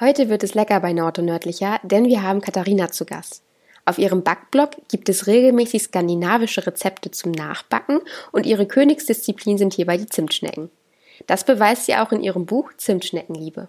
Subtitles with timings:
[0.00, 3.44] Heute wird es lecker bei Nord und Nördlicher, denn wir haben Katharina zu Gast.
[3.84, 8.00] Auf ihrem Backblog gibt es regelmäßig skandinavische Rezepte zum Nachbacken
[8.32, 10.70] und ihre Königsdisziplin sind hierbei die Zimtschnecken.
[11.26, 13.68] Das beweist sie auch in ihrem Buch Zimtschneckenliebe.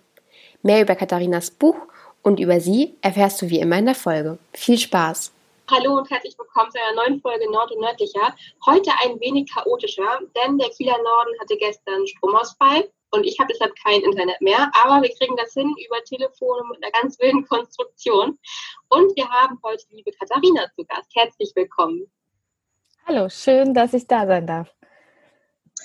[0.62, 1.76] Mehr über Katharinas Buch
[2.22, 4.38] und über sie erfährst du wie immer in der Folge.
[4.54, 5.34] Viel Spaß!
[5.70, 8.34] Hallo und herzlich willkommen zu einer neuen Folge Nord und Nördlicher.
[8.66, 13.74] Heute ein wenig chaotischer, denn der Kieler Norden hatte gestern Stromausfall und ich habe deshalb
[13.76, 18.40] kein Internet mehr, aber wir kriegen das hin über Telefone mit einer ganz wilden Konstruktion.
[18.90, 21.12] Und wir haben heute die liebe Katharina zu Gast.
[21.14, 22.12] Herzlich willkommen.
[23.06, 24.74] Hallo, schön, dass ich da sein darf.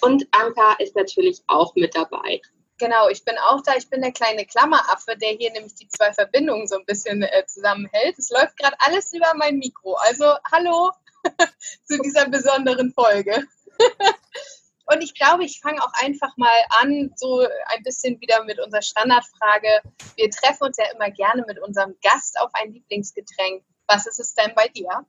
[0.02, 2.40] Und Anka ist natürlich auch mit dabei.
[2.78, 3.74] Genau, ich bin auch da.
[3.76, 7.46] Ich bin der kleine Klammeraffe, der hier nämlich die zwei Verbindungen so ein bisschen äh,
[7.46, 8.18] zusammenhält.
[8.18, 9.94] Es läuft gerade alles über mein Mikro.
[9.94, 10.90] Also hallo
[11.84, 13.44] zu dieser besonderen Folge.
[14.86, 16.48] Und ich glaube, ich fange auch einfach mal
[16.80, 19.80] an, so ein bisschen wieder mit unserer Standardfrage.
[20.14, 23.64] Wir treffen uns ja immer gerne mit unserem Gast auf ein Lieblingsgetränk.
[23.88, 25.04] Was ist es denn bei dir?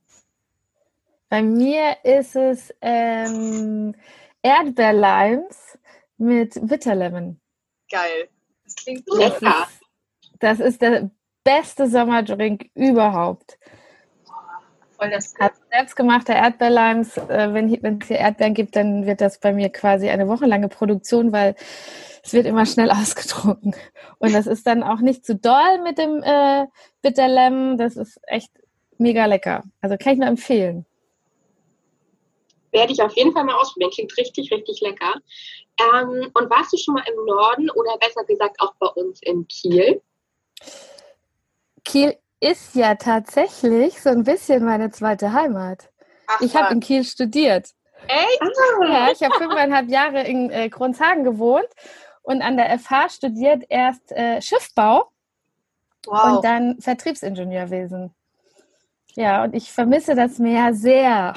[1.30, 3.94] Bei mir ist es ähm,
[4.42, 5.78] Erdbeerlimes
[6.18, 7.40] mit Bitterlemon.
[7.92, 8.30] Geil.
[8.64, 9.40] Das klingt lecker.
[9.40, 9.82] Das ist,
[10.40, 11.12] das ist der
[11.44, 13.60] beste Sommerdrink überhaupt.
[14.98, 17.18] Voll das Hat selbstgemachte Erdbeerlimes.
[17.18, 21.32] Äh, wenn es hier Erdbeeren gibt, dann wird das bei mir quasi eine wochenlange Produktion,
[21.32, 21.56] weil
[22.24, 23.76] es wird immer schnell ausgetrunken.
[24.20, 26.66] Und das ist dann auch nicht zu doll mit dem äh,
[27.02, 27.78] Bitterlemon.
[27.78, 28.52] Das ist echt
[28.98, 29.64] mega lecker.
[29.82, 30.86] Also kann ich nur empfehlen.
[32.72, 33.92] Werde ich auf jeden Fall mal ausprobieren.
[33.92, 35.16] Klingt richtig, richtig lecker.
[35.80, 39.48] Ähm, und warst du schon mal im Norden oder besser gesagt auch bei uns in
[39.48, 40.02] Kiel?
[41.86, 45.90] Kiel ist ja tatsächlich so ein bisschen meine zweite Heimat.
[46.28, 47.72] Ach, ich habe in Kiel studiert.
[48.08, 48.42] Echt?
[48.88, 51.68] Ja, ich habe fünfeinhalb Jahre in äh, Grundshagen gewohnt
[52.22, 55.10] und an der FH studiert erst äh, Schiffbau
[56.06, 56.36] wow.
[56.36, 58.14] und dann Vertriebsingenieurwesen.
[59.16, 61.36] Ja, und ich vermisse das Meer sehr.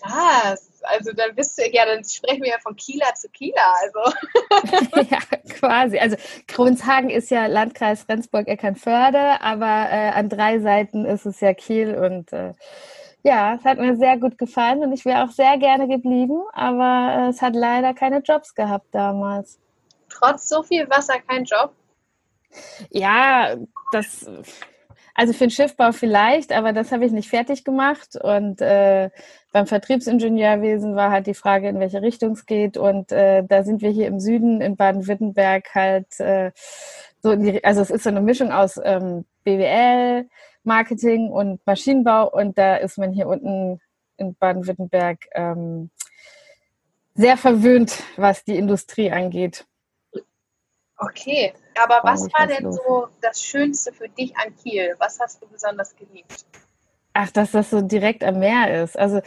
[0.00, 0.67] Krass.
[0.88, 3.74] Also dann bist du, ja, dann sprechen wir ja von Kieler zu Kieler.
[3.82, 5.06] Also.
[5.10, 5.18] ja,
[5.48, 5.98] quasi.
[5.98, 6.16] Also
[6.46, 12.32] Kronshagen ist ja Landkreis Rendsburg-Eckernförde, aber äh, an drei Seiten ist es ja Kiel und
[12.32, 12.52] äh,
[13.22, 17.26] ja, es hat mir sehr gut gefallen und ich wäre auch sehr gerne geblieben, aber
[17.26, 19.58] äh, es hat leider keine Jobs gehabt damals.
[20.08, 21.72] Trotz so viel Wasser kein Job?
[22.90, 23.56] Ja,
[23.92, 24.26] das
[25.18, 28.14] also für den Schiffbau vielleicht, aber das habe ich nicht fertig gemacht.
[28.14, 29.10] Und äh,
[29.50, 32.76] beim Vertriebsingenieurwesen war halt die Frage, in welche Richtung es geht.
[32.76, 36.52] Und äh, da sind wir hier im Süden in Baden-Württemberg halt äh,
[37.20, 40.28] so, die, also es ist so eine Mischung aus ähm, BWL,
[40.62, 42.30] Marketing und Maschinenbau.
[42.30, 43.80] Und da ist man hier unten
[44.18, 45.90] in Baden-Württemberg ähm,
[47.16, 49.66] sehr verwöhnt, was die Industrie angeht.
[50.96, 54.94] Okay, aber was war denn so das Schönste für dich an Kiel?
[54.98, 56.44] Was hast du besonders geliebt?
[57.12, 58.98] Ach, dass das so direkt am Meer ist.
[58.98, 59.20] Also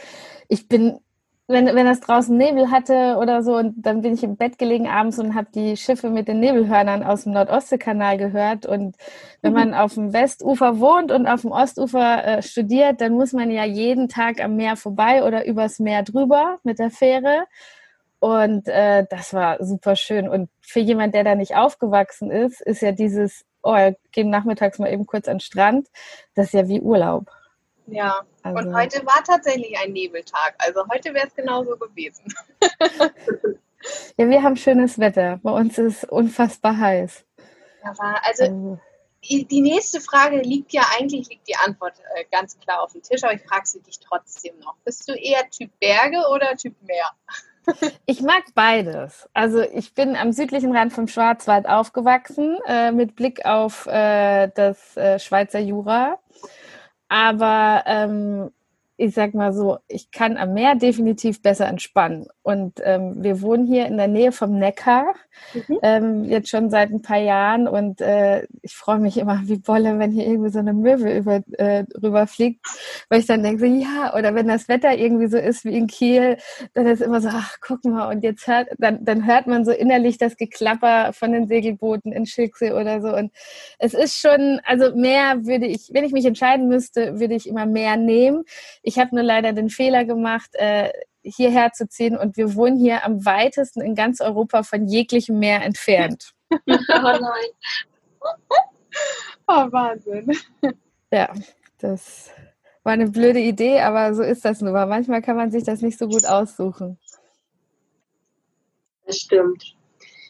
[0.48, 1.00] ich bin,
[1.46, 4.88] wenn, wenn das draußen Nebel hatte oder so, und dann bin ich im Bett gelegen
[4.88, 8.64] abends und habe die Schiffe mit den Nebelhörnern aus dem Nordostseekanal gehört.
[8.64, 8.96] Und
[9.42, 13.50] wenn man auf dem Westufer wohnt und auf dem Ostufer äh, studiert, dann muss man
[13.50, 17.44] ja jeden Tag am Meer vorbei oder übers Meer drüber mit der Fähre.
[18.22, 20.28] Und äh, das war super schön.
[20.28, 23.76] Und für jemand, der da nicht aufgewachsen ist, ist ja dieses, oh,
[24.12, 25.88] gehen nachmittags mal eben kurz an den Strand,
[26.36, 27.32] das ist ja wie Urlaub.
[27.88, 30.54] Ja, also, und heute war tatsächlich ein Nebeltag.
[30.58, 32.32] Also heute wäre es genauso gewesen.
[34.16, 35.40] ja, wir haben schönes Wetter.
[35.42, 37.24] Bei uns ist unfassbar heiß.
[37.82, 37.90] Ja,
[38.22, 38.78] also, also
[39.20, 43.24] die nächste Frage liegt ja eigentlich, liegt die Antwort äh, ganz klar auf dem Tisch,
[43.24, 44.76] aber ich frage sie dich trotzdem noch.
[44.84, 47.10] Bist du eher Typ Berge oder Typ Meer?
[48.06, 49.28] Ich mag beides.
[49.32, 54.96] Also ich bin am südlichen Rand vom Schwarzwald aufgewachsen, äh, mit Blick auf äh, das
[54.96, 56.18] äh, Schweizer Jura.
[57.08, 58.50] Aber ähm,
[59.02, 62.28] ich sag mal so, ich kann am Meer definitiv besser entspannen.
[62.42, 65.14] Und ähm, wir wohnen hier in der Nähe vom Neckar,
[65.54, 65.78] mhm.
[65.82, 67.66] ähm, jetzt schon seit ein paar Jahren.
[67.66, 71.42] Und äh, ich freue mich immer wie Bolle, wenn hier irgendwie so eine Möwe über,
[71.58, 72.64] äh, rüberfliegt,
[73.08, 75.88] weil ich dann denke, so, ja, oder wenn das Wetter irgendwie so ist wie in
[75.88, 76.36] Kiel,
[76.74, 79.72] dann ist immer so, ach, guck mal, und jetzt hört, dann, dann hört man so
[79.72, 83.12] innerlich das Geklapper von den Segelbooten in Schilksee oder so.
[83.12, 83.32] Und
[83.80, 87.66] es ist schon, also mehr würde ich, wenn ich mich entscheiden müsste, würde ich immer
[87.66, 88.44] mehr nehmen.
[88.82, 90.90] Ich habe nur leider den Fehler gemacht, äh,
[91.22, 95.62] hierher zu ziehen und wir wohnen hier am weitesten in ganz Europa von jeglichem Meer
[95.62, 96.32] entfernt.
[96.50, 97.20] oh nein.
[99.46, 100.36] oh, Wahnsinn.
[101.12, 101.32] Ja,
[101.78, 102.30] das
[102.82, 104.86] war eine blöde Idee, aber so ist das nun mal.
[104.86, 106.98] Manchmal kann man sich das nicht so gut aussuchen.
[109.06, 109.76] Das stimmt.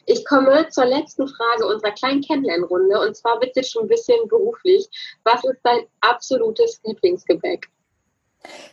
[0.05, 4.27] Ich komme zur letzten Frage unserer kleinen Kennenlernrunde und zwar wird es schon ein bisschen
[4.27, 4.87] beruflich.
[5.23, 7.69] Was ist dein absolutes Lieblingsgebäck?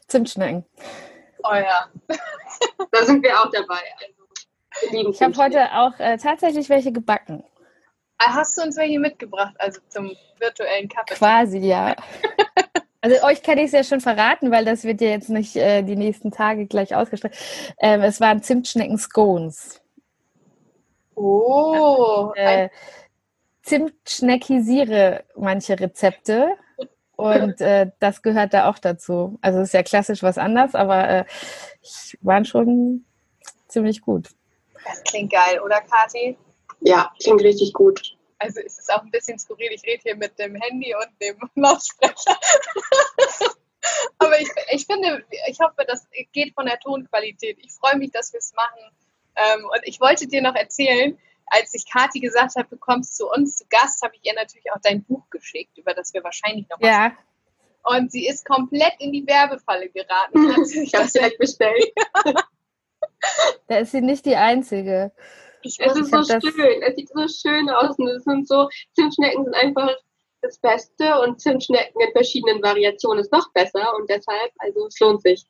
[0.07, 0.65] Zimtschnecken.
[1.45, 1.89] Oh ja.
[2.93, 3.81] Da sind wir auch dabei.
[4.03, 7.43] Also, Ich habe heute auch äh, tatsächlich welche gebacken.
[8.19, 11.15] Ah, Hast du uns welche mitgebracht, also zum virtuellen Kaffee?
[11.15, 11.97] Quasi, ja.
[13.03, 15.81] Also euch kann ich es ja schon verraten, weil das wird ja jetzt nicht äh,
[15.83, 17.35] die nächsten Tage gleich ausgestrahlt.
[17.79, 19.81] Ähm, es waren Zimtschnecken-Scones.
[21.15, 22.69] Oh, ein, Äh,
[23.63, 26.57] Zimtschneckisiere manche Rezepte
[27.21, 29.39] und äh, das gehört da auch dazu.
[29.43, 31.25] Also es ist ja klassisch was anderes, aber äh,
[31.83, 33.05] ich- waren schon
[33.69, 34.29] ziemlich gut.
[34.85, 36.37] das klingt geil, oder Kathi?
[36.81, 38.17] Ja, klingt richtig gut.
[38.39, 39.69] Also es ist auch ein bisschen skurril.
[39.73, 42.37] Ich rede hier mit dem Handy und dem Lautsprecher.
[44.19, 47.59] Aber ich, ich finde, ich hoffe, das geht von der Tonqualität.
[47.61, 48.81] Ich freue mich, dass wir es machen.
[49.37, 51.19] Ähm, und ich wollte dir noch erzählen,
[51.51, 54.73] als ich Kathi gesagt habe, du kommst zu uns zu Gast, habe ich ihr natürlich
[54.73, 57.13] auch dein Buch geschickt, über das wir wahrscheinlich noch was Ja,
[57.83, 60.53] Und sie ist komplett in die Werbefalle geraten.
[60.57, 61.93] Hat sich Ich habe direkt bestellt.
[63.67, 65.13] da ist sie nicht die Einzige.
[65.63, 66.83] ich Es muss, ist so schön.
[66.83, 67.99] Es sieht so schön aus.
[67.99, 69.95] Und es sind so, Zimtschnecken sind einfach
[70.43, 75.21] das Beste und Zimtschnecken in verschiedenen Variationen ist noch besser und deshalb, also es lohnt
[75.23, 75.45] sich.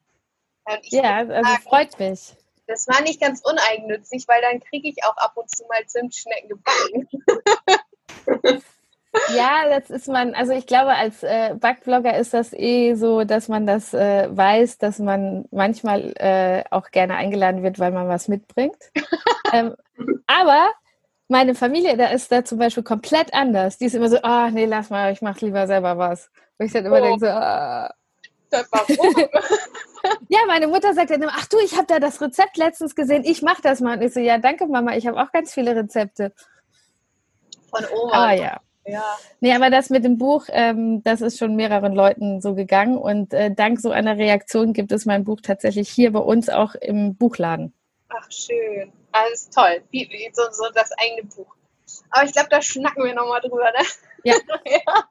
[0.91, 2.35] Ja, also freut mich.
[2.71, 6.49] Das war nicht ganz uneigennützig, weil dann kriege ich auch ab und zu mal Zimtschnecken
[6.49, 7.09] gebacken.
[9.35, 13.49] Ja, das ist man, also ich glaube, als äh, Backblogger ist das eh so, dass
[13.49, 18.29] man das äh, weiß, dass man manchmal äh, auch gerne eingeladen wird, weil man was
[18.29, 18.77] mitbringt.
[19.53, 19.75] ähm,
[20.29, 20.71] aber
[21.27, 23.79] meine Familie, da ist da zum Beispiel komplett anders.
[23.79, 26.31] Die ist immer so, ah, nee, lass mal, ich mach lieber selber was.
[26.57, 27.03] Wo ich dann immer Oh.
[27.03, 27.93] denke so, ah.
[28.51, 29.29] Das Warum?
[30.29, 33.25] Ja, meine Mutter sagt dann immer, ach du, ich habe da das Rezept letztens gesehen,
[33.25, 33.99] ich mach das mal.
[33.99, 36.33] Und ich so, ja, danke Mama, ich habe auch ganz viele Rezepte.
[37.71, 38.13] Von Oma.
[38.13, 38.61] Aber ja.
[38.85, 39.19] ja.
[39.41, 43.33] Nee, aber das mit dem Buch, ähm, das ist schon mehreren Leuten so gegangen und
[43.33, 47.17] äh, dank so einer Reaktion gibt es mein Buch tatsächlich hier bei uns auch im
[47.17, 47.75] Buchladen.
[48.09, 48.93] Ach, schön.
[49.13, 49.83] Alles toll.
[49.91, 51.55] Wie, wie so, so das eigene Buch.
[52.11, 53.85] Aber ich glaube, da schnacken wir nochmal drüber, ne?
[54.25, 54.35] Ja.
[54.67, 55.05] ja.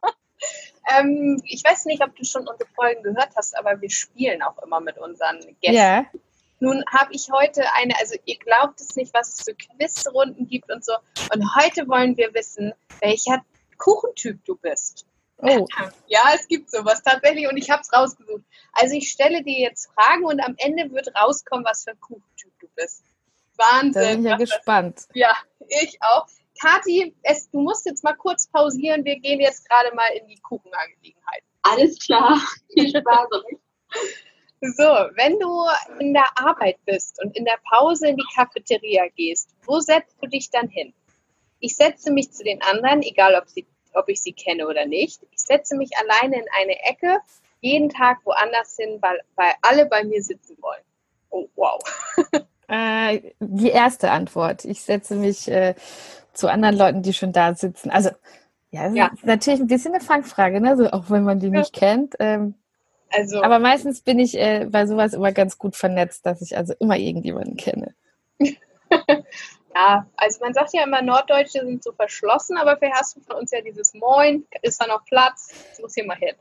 [0.98, 4.58] Ähm, ich weiß nicht, ob du schon unsere Folgen gehört hast, aber wir spielen auch
[4.64, 5.76] immer mit unseren Gästen.
[5.76, 6.06] Ja,
[6.60, 10.72] Nun habe ich heute eine, also ihr glaubt es nicht, was es für Quizrunden gibt
[10.72, 10.94] und so.
[11.34, 13.44] Und heute wollen wir wissen, welcher
[13.78, 15.06] Kuchentyp du bist.
[15.38, 15.66] oh,
[16.08, 18.44] Ja, es gibt sowas tatsächlich und ich habe es rausgesucht.
[18.74, 22.52] Also ich stelle dir jetzt Fragen und am Ende wird rauskommen, was für ein Kuchentyp
[22.60, 23.04] du bist.
[23.58, 24.20] da bin Wahnsinn.
[24.20, 25.08] ich ja das- gespannt.
[25.14, 25.36] ja,
[25.68, 26.28] ich auch.
[26.62, 29.06] Kathi, es, du musst jetzt mal kurz pausieren.
[29.06, 31.44] Wir gehen jetzt gerade mal in die Kuchenangelegenheit.
[31.62, 32.40] Alles klar.
[32.74, 33.60] Viel Spaß euch.
[34.62, 35.66] So, wenn du
[36.00, 40.28] in der Arbeit bist und in der Pause in die Cafeteria gehst, wo setzt du
[40.28, 40.94] dich dann hin?
[41.60, 45.22] Ich setze mich zu den anderen, egal ob, sie, ob ich sie kenne oder nicht.
[45.32, 47.20] Ich setze mich alleine in eine Ecke,
[47.62, 50.84] jeden Tag woanders hin, weil, weil alle bei mir sitzen wollen.
[51.30, 51.80] Oh, wow.
[52.70, 54.66] Äh, die erste Antwort.
[54.66, 55.76] Ich setze mich äh,
[56.34, 57.90] zu anderen Leuten, die schon da sitzen.
[57.90, 58.10] Also,
[58.72, 59.12] ja, das Ja.
[59.14, 60.78] ist natürlich ein bisschen eine Fangfrage, ne?
[60.78, 61.60] so, auch wenn man die Ja.
[61.60, 62.16] nicht kennt.
[62.20, 62.54] Ähm,
[63.12, 66.74] Also, aber meistens bin ich äh, bei sowas immer ganz gut vernetzt, dass ich also
[66.80, 67.96] immer irgendjemanden kenne.
[69.76, 73.38] ja, also man sagt ja immer, Norddeutsche sind so verschlossen, aber vielleicht hast du von
[73.38, 75.52] uns ja dieses Moin, ist da noch Platz?
[75.74, 76.36] Ich muss hier mal hin.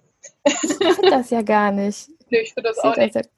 [0.44, 2.08] Ich finde das ja gar nicht.
[2.30, 3.14] Nö, ich finde das Ich auch nicht.
[3.16, 3.30] das ja,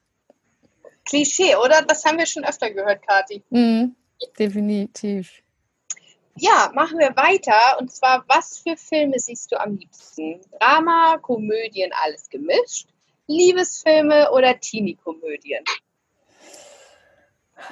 [1.05, 1.83] Klischee, oder?
[1.83, 3.43] Das haben wir schon öfter gehört, Kathi.
[3.51, 3.97] Mhm,
[4.39, 5.43] definitiv.
[6.37, 7.79] Ja, machen wir weiter.
[7.79, 10.41] Und zwar, was für Filme siehst du am liebsten?
[10.59, 12.89] Drama, Komödien, alles gemischt?
[13.27, 15.65] Liebesfilme oder Teenie-Komödien?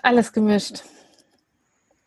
[0.02, 0.82] Alles gemischt.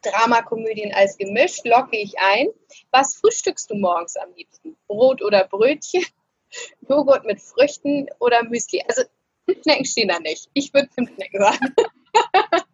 [0.04, 2.48] Drama-Komödien, alles gemischt, locke ich ein.
[2.92, 4.75] Was frühstückst du morgens am liebsten?
[4.88, 6.06] Brot oder Brötchen?
[6.90, 8.84] Joghurt mit Früchten oder Müsli?
[8.88, 9.04] Also,
[9.45, 10.50] Zimtschnecken stehen da nicht.
[10.53, 11.75] Ich würde Zimtschnecken sagen.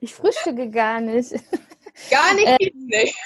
[0.00, 1.30] Ich frühstücke gar nicht.
[2.10, 3.16] Gar nicht, Äh, nicht.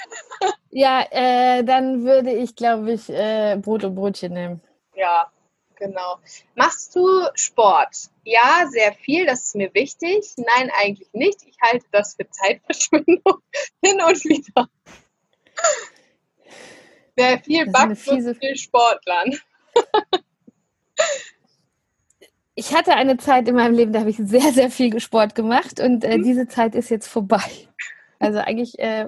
[0.69, 4.61] Ja, äh, dann würde ich, glaube ich, äh, Brot und Brötchen nehmen.
[4.95, 5.31] Ja,
[5.75, 6.19] genau.
[6.53, 7.95] Machst du Sport?
[8.25, 10.33] Ja, sehr viel, das ist mir wichtig.
[10.37, 11.39] Nein, eigentlich nicht.
[11.47, 13.41] Ich halte das für Zeitverschwendung.
[13.83, 14.69] Hin und wieder.
[17.17, 19.35] Sehr viel Backen und viel Sportlern.
[22.55, 25.79] Ich hatte eine Zeit in meinem Leben, da habe ich sehr, sehr viel Sport gemacht
[25.79, 27.41] und äh, diese Zeit ist jetzt vorbei.
[28.19, 29.07] Also eigentlich, äh,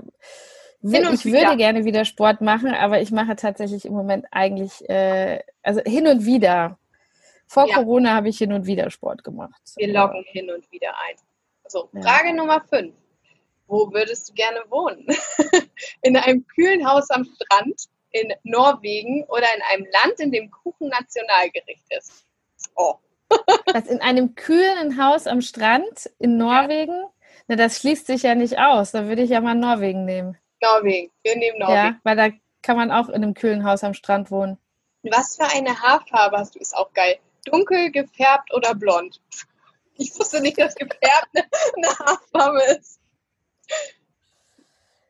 [0.81, 1.41] wi- Hin und ich wieder.
[1.41, 6.07] würde gerne wieder Sport machen, aber ich mache tatsächlich im Moment eigentlich, äh, also hin
[6.07, 6.79] und wieder.
[7.47, 7.75] Vor Ja.
[7.75, 9.61] Corona habe ich hin und wieder Sport gemacht.
[9.75, 11.15] Wir loggen hin und wieder ein.
[11.67, 12.01] So, Ja.
[12.01, 12.95] Frage Nummer 5.
[13.67, 15.05] Wo würdest du gerne wohnen?
[16.01, 20.87] in einem kühlen Haus am Strand in Norwegen oder in einem Land, in dem Kuchen
[20.89, 22.25] Nationalgericht ist?
[22.75, 22.95] Oh.
[23.73, 26.93] Was in einem kühlen Haus am Strand in Norwegen?
[26.93, 27.09] Ja.
[27.47, 28.91] Na, das schließt sich ja nicht aus.
[28.91, 30.37] Da würde ich ja mal Norwegen nehmen.
[30.61, 31.77] Norwegen, wir nehmen Norwegen.
[31.77, 32.29] Ja, weil da
[32.61, 34.57] kann man auch in einem kühlen Haus am Strand wohnen.
[35.03, 36.59] Was für eine Haarfarbe hast du?
[36.59, 37.17] Ist auch geil.
[37.45, 39.19] Dunkel, gefärbt oder blond?
[39.97, 42.99] Ich wusste nicht, dass gefärbt eine Haarfarbe ist.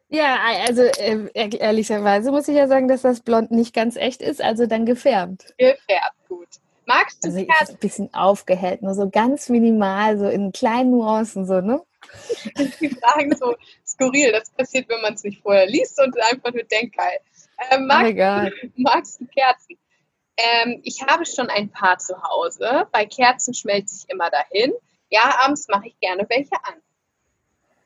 [0.10, 0.38] Ja,
[0.68, 4.68] also äh, ehrlicherweise muss ich ja sagen, dass das Blond nicht ganz echt ist, also
[4.68, 5.56] dann gefärbt.
[5.58, 6.48] Gefärbt, gut.
[6.86, 7.76] Magst du also Kerzen?
[7.76, 11.82] ein bisschen aufgehellt, nur so ganz minimal, so in kleinen Nuancen, so, ne?
[12.80, 16.64] Die Fragen so skurril, das passiert, wenn man es nicht vorher liest und einfach nur
[16.64, 17.20] denkt, geil.
[17.72, 19.78] Ähm, magst, oh magst du Kerzen?
[20.38, 22.88] Ähm, ich habe schon ein paar zu Hause.
[22.92, 24.74] Bei Kerzen schmelze ich immer dahin.
[25.10, 26.82] Ja, abends mache ich gerne welche an.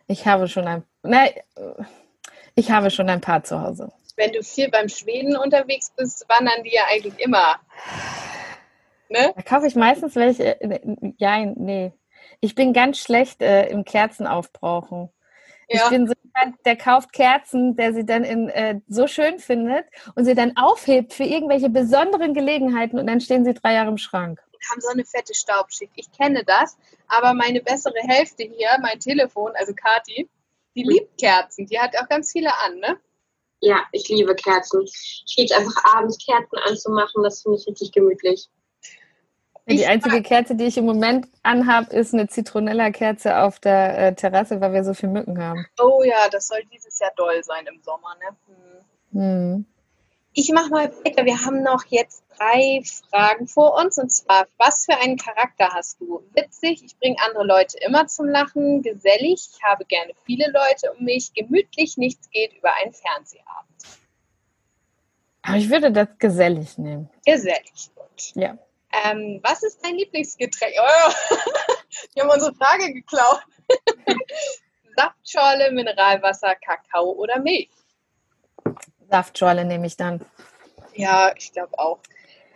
[0.08, 1.32] Ich habe schon ein, nein,
[2.56, 3.92] ich habe schon ein paar zu Hause.
[4.16, 7.60] Wenn du viel beim Schweden unterwegs bist, wandern die ja eigentlich immer.
[9.10, 9.34] Ne?
[9.36, 10.58] Da kaufe ich meistens welche.
[11.18, 11.94] Ja, nee.
[12.42, 15.10] Ich bin ganz schlecht äh, im Kerzenaufbrauchen.
[15.70, 15.84] Ja.
[15.84, 19.86] Ich bin so jemand, der kauft Kerzen, der sie dann in, äh, so schön findet
[20.16, 23.98] und sie dann aufhebt für irgendwelche besonderen Gelegenheiten und dann stehen sie drei Jahre im
[23.98, 24.42] Schrank.
[24.52, 25.92] Und haben so eine fette Staubschicht.
[25.96, 30.30] Ich kenne das, aber meine bessere Hälfte hier, mein Telefon, also Kati,
[30.76, 31.66] die liebt Kerzen.
[31.66, 32.98] Die hat auch ganz viele an, ne?
[33.60, 34.84] Ja, ich liebe Kerzen.
[34.84, 38.48] Ich liebe es einfach abends Kerzen anzumachen, das finde ich richtig gemütlich.
[39.70, 44.62] Die einzige Kerze, die ich im Moment anhabe, ist eine Zitronella-Kerze auf der äh, Terrasse,
[44.62, 45.66] weil wir so viel Mücken haben.
[45.82, 48.36] Oh ja, das soll dieses Jahr doll sein im Sommer, ne?
[49.12, 49.22] Hm.
[49.22, 49.66] Hm.
[50.40, 51.26] Ich mache mal weiter.
[51.26, 53.98] Wir haben noch jetzt drei Fragen vor uns.
[53.98, 56.22] Und zwar, was für einen Charakter hast du?
[56.34, 58.84] Witzig, ich bringe andere Leute immer zum Lachen.
[58.84, 61.34] Gesellig, ich habe gerne viele Leute um mich.
[61.34, 63.84] Gemütlich, nichts geht über einen Fernsehabend.
[65.42, 67.10] Aber ich würde das gesellig nehmen.
[67.26, 68.36] Gesellig, gut.
[68.36, 68.58] Ja.
[69.04, 70.74] Ähm, was ist dein Lieblingsgetränk?
[70.80, 71.12] Oh,
[72.14, 73.42] wir haben unsere Frage geklaut.
[74.96, 77.70] Saftschorle, Mineralwasser, Kakao oder Milch?
[79.10, 80.26] Saftschorle nehme ich dann.
[80.96, 82.00] Ja, ich glaube auch.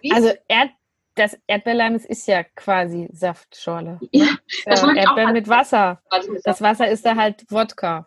[0.01, 0.71] Wie also Erd
[1.15, 4.00] das Erdbeerleim ist ja quasi Saftschorle.
[4.12, 6.01] Ja, äh, Erdbeeren mit Wasser.
[6.43, 8.05] Das Wasser ist da halt Wodka.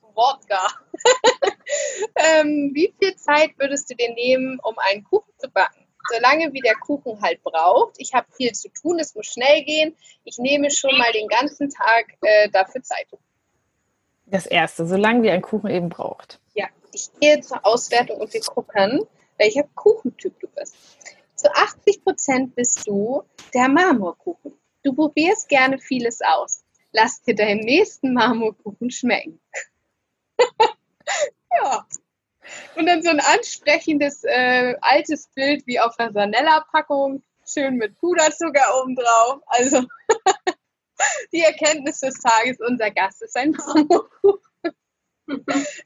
[0.00, 0.66] Wodka.
[2.16, 5.85] ähm, wie viel Zeit würdest du dir nehmen, um einen Kuchen zu backen?
[6.12, 7.94] Solange wie der Kuchen halt braucht.
[7.98, 9.96] Ich habe viel zu tun, es muss schnell gehen.
[10.24, 13.06] Ich nehme schon mal den ganzen Tag äh, dafür Zeit.
[14.26, 16.40] Das erste, solange wie ein Kuchen eben braucht.
[16.54, 19.06] Ja, ich gehe zur Auswertung und wir gucken,
[19.38, 20.76] welcher Kuchentyp du bist.
[21.36, 23.22] Zu 80 Prozent bist du
[23.54, 24.52] der Marmorkuchen.
[24.82, 26.64] Du probierst gerne vieles aus.
[26.92, 29.40] Lass dir deinen nächsten Marmorkuchen schmecken.
[30.38, 31.86] ja,
[32.76, 38.82] und dann so ein ansprechendes äh, altes Bild wie auf einer Sanella-Packung, schön mit Puderzucker
[38.82, 39.42] obendrauf.
[39.46, 39.82] Also
[41.32, 44.40] die Erkenntnis des Tages, unser Gast ist ein Marmorkuchen.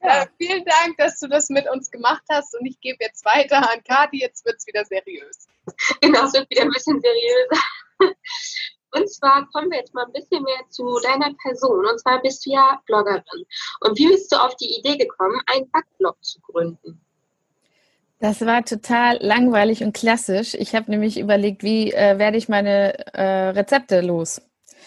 [0.03, 0.23] Ja.
[0.23, 3.71] Äh, vielen Dank, dass du das mit uns gemacht hast und ich gebe jetzt weiter
[3.71, 5.49] an Kati, jetzt wird es wieder seriös.
[6.01, 8.15] Genau, es wird wieder ein bisschen seriös.
[8.93, 11.87] Und zwar kommen wir jetzt mal ein bisschen mehr zu deiner Person.
[11.87, 13.23] Und zwar bist du ja Bloggerin.
[13.81, 17.01] Und wie bist du auf die Idee gekommen, einen Backblog zu gründen?
[18.19, 20.55] Das war total langweilig und klassisch.
[20.55, 24.43] Ich habe nämlich überlegt, wie äh, werde ich meine äh, Rezepte los?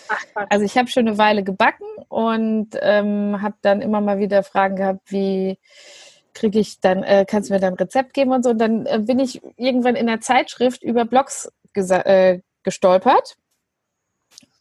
[0.08, 4.44] Ach, also ich habe schon eine Weile gebacken und ähm, habe dann immer mal wieder
[4.44, 5.58] Fragen gehabt, wie
[6.36, 8.52] kriege ich dann, äh, kannst du mir dann ein Rezept geben und so.
[8.52, 13.38] Und dann äh, bin ich irgendwann in der Zeitschrift über Blogs äh, gestolpert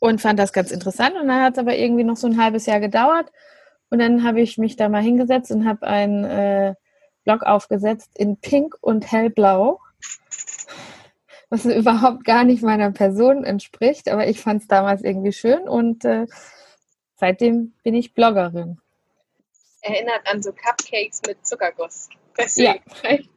[0.02, 1.14] und fand das ganz interessant.
[1.14, 3.30] Und dann hat es aber irgendwie noch so ein halbes Jahr gedauert.
[3.88, 6.75] Und dann habe ich mich da mal hingesetzt und habe einen äh,
[7.23, 9.78] Blog aufgesetzt in Pink und Hellblau,
[11.50, 14.09] was überhaupt gar nicht meiner Person entspricht.
[14.09, 16.26] Aber ich fand es damals irgendwie schön und äh,
[17.14, 18.80] seitdem bin ich Bloggerin.
[19.82, 22.09] Erinnert an so Cupcakes mit Zuckerguss.
[22.37, 22.82] Deswegen.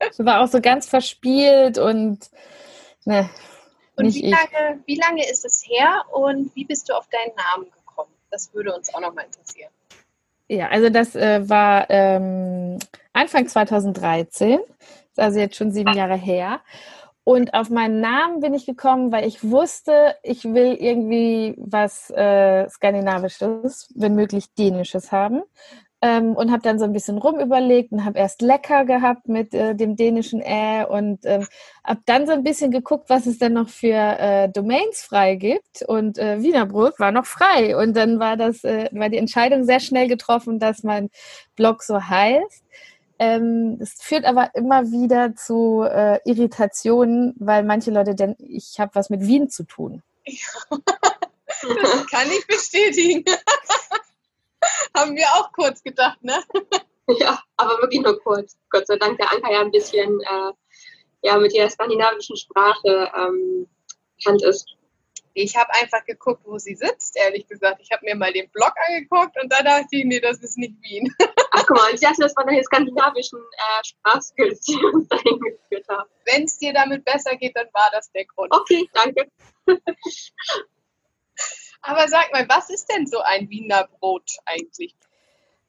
[0.00, 0.24] Ja.
[0.24, 2.30] War auch so ganz verspielt und
[3.06, 3.28] ne,
[3.96, 7.70] und wie lange, wie lange ist es her und wie bist du auf deinen Namen
[7.70, 8.10] gekommen?
[8.30, 9.70] Das würde uns auch nochmal interessieren.
[10.48, 12.78] Ja, also das äh, war ähm,
[13.12, 16.60] Anfang 2013, ist also jetzt schon sieben Jahre her.
[17.26, 22.68] Und auf meinen Namen bin ich gekommen, weil ich wusste, ich will irgendwie was äh,
[22.68, 25.42] Skandinavisches, wenn möglich Dänisches haben.
[26.04, 29.74] Ähm, und habe dann so ein bisschen rumüberlegt und habe erst lecker gehabt mit äh,
[29.74, 31.46] dem dänischen Ä und ähm,
[31.82, 35.82] habe dann so ein bisschen geguckt, was es denn noch für äh, Domains frei gibt
[35.86, 39.80] und äh, Wienerbrot war noch frei und dann war das äh, war die Entscheidung sehr
[39.80, 41.08] schnell getroffen, dass mein
[41.56, 42.64] Blog so heißt.
[43.18, 48.90] Ähm, es führt aber immer wieder zu äh, Irritationen, weil manche Leute denken, ich habe
[48.94, 50.02] was mit Wien zu tun.
[50.26, 53.24] das kann ich bestätigen.
[54.96, 56.42] Haben wir auch kurz gedacht, ne?
[57.06, 58.56] Ja, aber wirklich nur kurz.
[58.70, 60.52] Gott sei Dank der Anker ja ein bisschen äh,
[61.20, 63.68] ja, mit der skandinavischen Sprache ähm,
[64.16, 64.66] bekannt ist.
[65.34, 67.80] Ich habe einfach geguckt, wo sie sitzt, ehrlich gesagt.
[67.82, 70.74] Ich habe mir mal den Blog angeguckt und da dachte ich, nee, das ist nicht
[70.82, 71.12] Wien.
[71.50, 75.88] Ach guck mal, ich dachte, das waren die skandinavischen äh, Sprachskills, die uns da hingeführt
[75.88, 76.08] haben.
[76.24, 78.50] Wenn es dir damit besser geht, dann war das der Grund.
[78.54, 79.28] Okay, danke.
[81.86, 84.94] Aber sag mal, was ist denn so ein Wiener Brot eigentlich?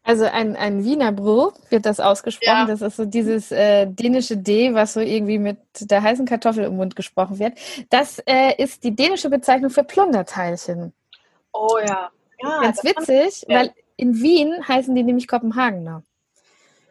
[0.04, 2.48] Also ein, ein Wiener Brot wird das ausgesprochen.
[2.48, 2.66] Ja.
[2.66, 6.78] Das ist so dieses äh, dänische D, was so irgendwie mit der heißen Kartoffel im
[6.78, 7.58] Mund gesprochen wird.
[7.90, 10.94] Das äh, ist die dänische Bezeichnung für Plunderteilchen.
[11.52, 12.12] Oh ja.
[12.42, 16.04] ja Ganz witzig, weil in Wien heißen die nämlich Kopenhagener.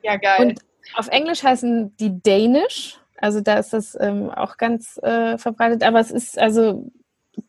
[0.03, 0.41] Ja, geil.
[0.41, 0.61] Und
[0.95, 2.99] auf Englisch heißen die Danish.
[3.17, 5.83] Also da ist das ähm, auch ganz äh, verbreitet.
[5.83, 6.91] Aber es ist also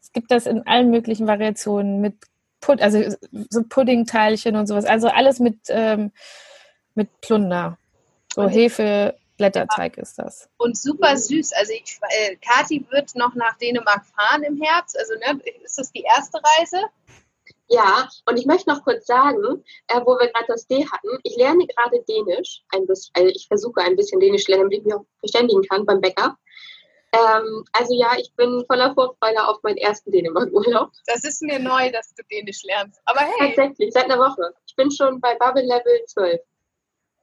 [0.02, 2.16] es gibt das in allen möglichen Variationen mit
[2.62, 3.04] Pud also
[3.50, 4.86] so Puddingteilchen und sowas.
[4.86, 6.12] Also alles mit, ähm,
[6.96, 7.78] mit Plunder.
[8.34, 10.50] So und Hefe, Blätterteig ist das.
[10.58, 11.54] Und super süß.
[11.54, 14.98] Also ich, äh, Kati wird noch nach Dänemark fahren im Herbst.
[14.98, 16.78] Also ne, ist das die erste Reise?
[17.68, 21.36] Ja, und ich möchte noch kurz sagen, äh, wo wir gerade das D hatten, ich
[21.36, 24.86] lerne gerade Dänisch, ein bisschen, also ich versuche ein bisschen Dänisch zu lernen, damit ich
[24.86, 26.38] mich auch verständigen kann beim Bäcker.
[27.16, 30.92] Ähm, also ja, ich bin voller Vorfreude auf meinen ersten Dänemark-Urlaub.
[31.06, 33.00] Das ist mir neu, dass du Dänisch lernst.
[33.06, 33.54] Aber hey.
[33.56, 34.54] Tatsächlich, seit einer Woche.
[34.68, 36.42] Ich bin schon bei Bubble Level 12.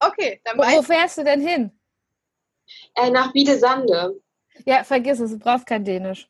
[0.01, 1.71] Okay, dann Wo, wo fährst du denn hin?
[2.95, 4.21] Äh, nach Wiedesande.
[4.65, 6.29] Ja, vergiss es, du brauchst kein Dänisch.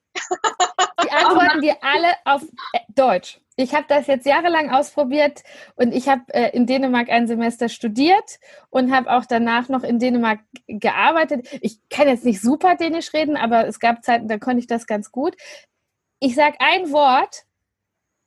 [1.03, 3.41] Die antworten dir alle auf äh, Deutsch.
[3.57, 5.43] Ich habe das jetzt jahrelang ausprobiert
[5.77, 8.39] und ich habe äh, in Dänemark ein Semester studiert
[8.71, 11.47] und habe auch danach noch in Dänemark gearbeitet.
[11.61, 14.87] Ich kann jetzt nicht super Dänisch reden, aber es gab Zeiten, da konnte ich das
[14.87, 15.37] ganz gut.
[16.19, 17.45] Ich sage ein Wort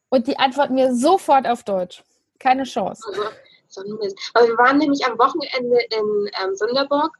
[0.10, 2.04] und die antworten mir sofort auf Deutsch.
[2.38, 3.02] Keine Chance.
[4.34, 7.18] Aber wir waren nämlich am Wochenende in ähm, Sonderburg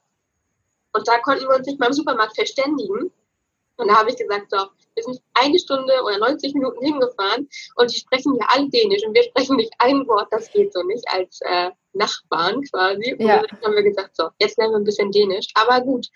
[0.94, 3.12] und da konnten wir uns nicht mal im Supermarkt verständigen.
[3.78, 4.58] Und da habe ich gesagt, so,
[4.96, 9.14] wir sind eine Stunde oder 90 Minuten hingefahren und die sprechen hier alle Dänisch und
[9.14, 13.16] wir sprechen nicht ein Wort, das geht so nicht als äh, Nachbarn quasi.
[13.20, 13.42] Ja.
[13.42, 15.48] Und dann haben wir gesagt, so, jetzt lernen wir ein bisschen Dänisch.
[15.56, 16.08] Aber gut,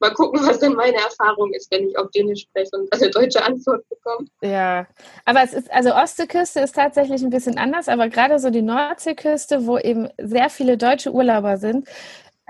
[0.00, 3.42] mal gucken, was denn meine Erfahrung ist, wenn ich auf Dänisch spreche und eine deutsche
[3.42, 4.26] Antwort bekomme.
[4.42, 4.86] Ja,
[5.24, 9.66] aber es ist, also Ostseeküste ist tatsächlich ein bisschen anders, aber gerade so die Nordseeküste,
[9.66, 11.88] wo eben sehr viele deutsche Urlauber sind,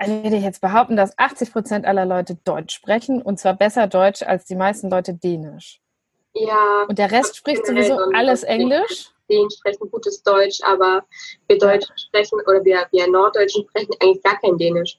[0.01, 3.85] also würde ich jetzt behaupten, dass 80 Prozent aller Leute Deutsch sprechen und zwar besser
[3.85, 5.79] Deutsch als die meisten Leute Dänisch.
[6.33, 6.85] Ja.
[6.87, 9.11] Und der Rest spricht sowieso alles Englisch.
[9.29, 11.03] Dänen sprechen gutes Deutsch, aber
[11.47, 14.97] wir Deutschen sprechen oder wir, wir Norddeutschen sprechen eigentlich gar kein Dänisch.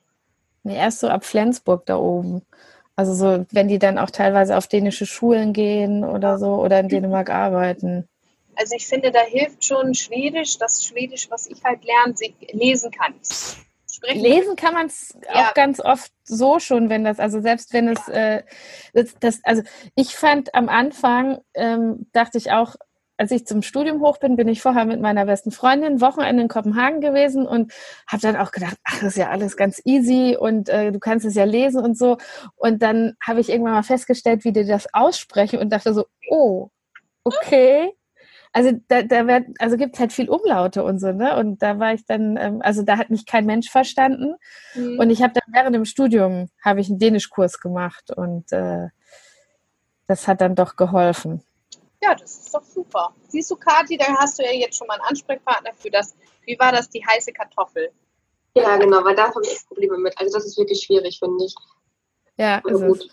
[0.62, 2.42] Nee, erst so ab Flensburg da oben.
[2.94, 6.88] Also so, wenn die dann auch teilweise auf dänische Schulen gehen oder so oder in
[6.88, 8.08] Dänemark arbeiten.
[8.54, 12.14] Also ich finde, da hilft schon Schwedisch, das Schwedisch, was ich halt lerne,
[12.52, 13.56] lesen kann ich
[14.02, 14.22] sprechen.
[14.22, 15.48] Lesen kann man es ja.
[15.48, 18.42] auch ganz oft so schon, wenn das, also selbst wenn es, äh,
[18.92, 19.62] das, das, also
[19.94, 22.76] ich fand am Anfang, ähm, dachte ich auch,
[23.18, 26.48] als ich zum Studium hoch bin, bin ich vorher mit meiner besten Freundin Wochenende in
[26.48, 27.72] Kopenhagen gewesen und
[28.08, 31.24] habe dann auch gedacht, ach, das ist ja alles ganz easy und äh, du kannst
[31.24, 32.16] es ja lesen und so.
[32.56, 36.70] Und dann habe ich irgendwann mal festgestellt, wie die das aussprechen und dachte so, oh,
[37.22, 37.92] okay,
[38.52, 41.36] also da, da wird, also gibt es halt viel Umlaute und so, ne?
[41.36, 44.34] Und da war ich dann, ähm, also da hat mich kein Mensch verstanden.
[44.74, 44.98] Mhm.
[44.98, 48.88] Und ich habe dann während dem Studium habe ich einen Dänischkurs gemacht und äh,
[50.06, 51.42] das hat dann doch geholfen.
[52.02, 53.14] Ja, das ist doch super.
[53.28, 56.14] Siehst du, Kathi, da hast du ja jetzt schon mal einen Ansprechpartner für das.
[56.44, 57.90] Wie war das, die heiße Kartoffel?
[58.54, 60.18] Ja, genau, weil da habe ich Probleme mit.
[60.18, 61.54] Also das ist wirklich schwierig, finde ich.
[62.36, 63.08] Ja, ist gut.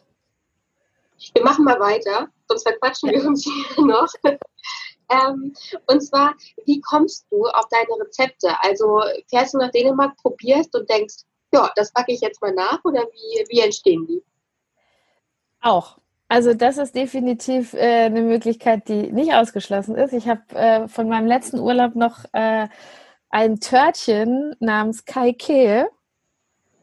[1.18, 1.32] Es.
[1.34, 3.22] Wir machen mal weiter, sonst verquatschen ja.
[3.22, 4.12] wir uns hier noch.
[5.10, 5.54] Ähm,
[5.88, 8.50] und zwar, wie kommst du auf deine Rezepte?
[8.62, 12.84] Also fährst du nach Dänemark, probierst und denkst, ja, das packe ich jetzt mal nach
[12.84, 14.24] oder wie, wie entstehen die?
[15.62, 15.98] Auch.
[16.28, 20.14] Also das ist definitiv äh, eine Möglichkeit, die nicht ausgeschlossen ist.
[20.14, 22.68] Ich habe äh, von meinem letzten Urlaub noch äh,
[23.32, 25.90] ein Törtchen namens Kai Kehe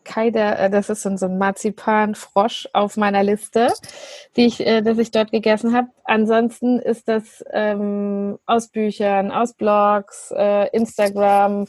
[0.07, 3.73] Kai, der, äh, das ist so ein Marzipan-Frosch auf meiner Liste,
[4.37, 5.88] die ich, äh, das ich dort gegessen habe.
[6.05, 11.66] Ansonsten ist das ähm, aus Büchern, aus Blogs, äh, Instagram,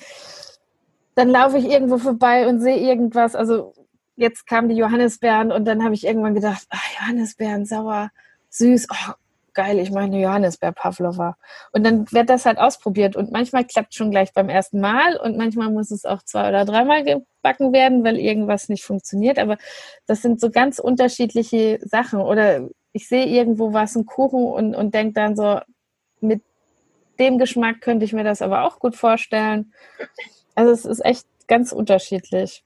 [1.15, 3.35] dann laufe ich irgendwo vorbei und sehe irgendwas.
[3.35, 3.73] Also
[4.15, 8.11] jetzt kamen die Johannisbeeren und dann habe ich irgendwann gedacht, ach, Johannisbeeren, sauer,
[8.49, 9.13] süß, oh,
[9.57, 11.35] geil, ich meine Johannisbeer Pavlova.
[11.73, 15.35] Und dann wird das halt ausprobiert und manchmal klappt schon gleich beim ersten Mal und
[15.35, 19.39] manchmal muss es auch zwei oder dreimal gebacken werden, weil irgendwas nicht funktioniert.
[19.39, 19.57] Aber
[20.05, 22.21] das sind so ganz unterschiedliche Sachen.
[22.21, 25.59] Oder ich sehe irgendwo was, einen Kuchen und, und denke dann so,
[26.21, 26.43] mit
[27.19, 29.73] dem Geschmack könnte ich mir das aber auch gut vorstellen.
[30.53, 32.63] Also es ist echt ganz unterschiedlich.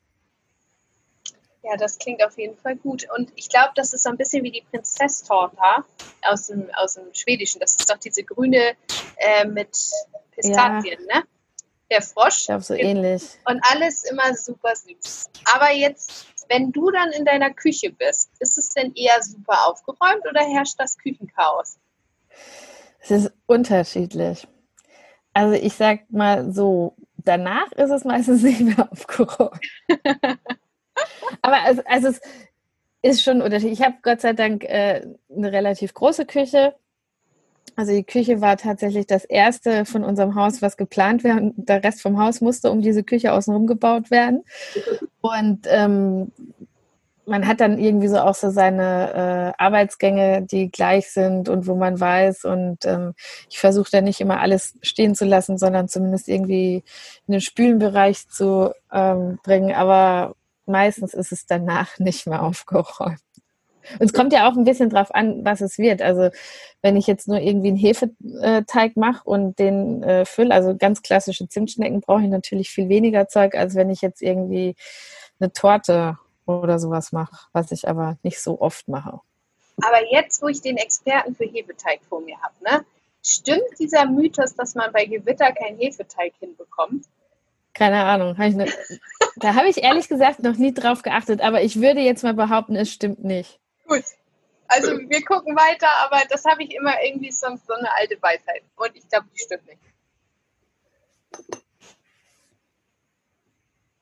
[1.63, 3.07] Ja, das klingt auf jeden Fall gut.
[3.15, 5.85] Und ich glaube, das ist so ein bisschen wie die Prinzesstorta
[6.23, 7.59] aus dem, aus dem Schwedischen.
[7.59, 8.75] Das ist doch diese grüne
[9.17, 9.77] äh, mit
[10.31, 11.19] Pistazien, ja.
[11.19, 11.23] ne?
[11.91, 12.39] Der Frosch.
[12.39, 13.23] Ich glaube, so ähnlich.
[13.45, 15.29] Und alles immer super süß.
[15.53, 20.25] Aber jetzt, wenn du dann in deiner Küche bist, ist es denn eher super aufgeräumt
[20.27, 21.77] oder herrscht das Küchenchaos?
[23.01, 24.47] Es ist unterschiedlich.
[25.33, 29.61] Also ich sag mal so, danach ist es meistens nicht mehr aufgeräumt.
[31.41, 32.21] Aber also, also es
[33.01, 33.79] ist schon unterschiedlich.
[33.79, 35.05] Ich habe Gott sei Dank äh,
[35.35, 36.75] eine relativ große Küche.
[37.75, 41.37] Also die Küche war tatsächlich das erste von unserem Haus, was geplant wäre.
[41.37, 44.43] Und der Rest vom Haus musste um diese Küche außenrum gebaut werden.
[45.21, 46.31] Und ähm,
[47.25, 51.75] man hat dann irgendwie so auch so seine äh, Arbeitsgänge, die gleich sind und wo
[51.75, 52.45] man weiß.
[52.45, 53.13] Und ähm,
[53.49, 56.83] ich versuche da nicht immer alles stehen zu lassen, sondern zumindest irgendwie
[57.27, 59.73] in den Spülenbereich zu ähm, bringen.
[59.73, 60.35] Aber
[60.71, 63.19] meistens ist es danach nicht mehr aufgeräumt.
[63.99, 66.01] Und es kommt ja auch ein bisschen drauf an, was es wird.
[66.01, 66.29] Also
[66.81, 71.47] wenn ich jetzt nur irgendwie einen Hefeteig mache und den äh, fülle, also ganz klassische
[71.47, 74.75] Zimtschnecken, brauche ich natürlich viel weniger Zeug, als wenn ich jetzt irgendwie
[75.39, 79.19] eine Torte oder sowas mache, was ich aber nicht so oft mache.
[79.77, 82.85] Aber jetzt, wo ich den Experten für Hefeteig vor mir habe, ne,
[83.25, 87.05] stimmt dieser Mythos, dass man bei Gewitter keinen Hefeteig hinbekommt?
[87.73, 88.37] Keine Ahnung.
[88.37, 88.71] Hab ne,
[89.37, 92.75] da habe ich ehrlich gesagt noch nie drauf geachtet, aber ich würde jetzt mal behaupten,
[92.75, 93.59] es stimmt nicht.
[93.87, 94.03] Gut.
[94.67, 98.63] Also wir gucken weiter, aber das habe ich immer irgendwie sonst so eine alte Weisheit.
[98.77, 99.81] Und ich glaube, die stimmt nicht.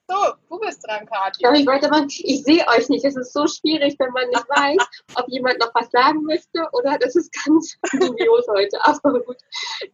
[0.09, 0.15] So,
[0.49, 1.43] du bist dran, Kathi.
[1.43, 3.05] Ja, ich wollte mal, ich sehe euch nicht.
[3.05, 6.97] Es ist so schwierig, wenn man nicht weiß, ob jemand noch was sagen möchte oder
[6.97, 8.79] das ist ganz dubios heute.
[8.83, 9.37] Aber gut.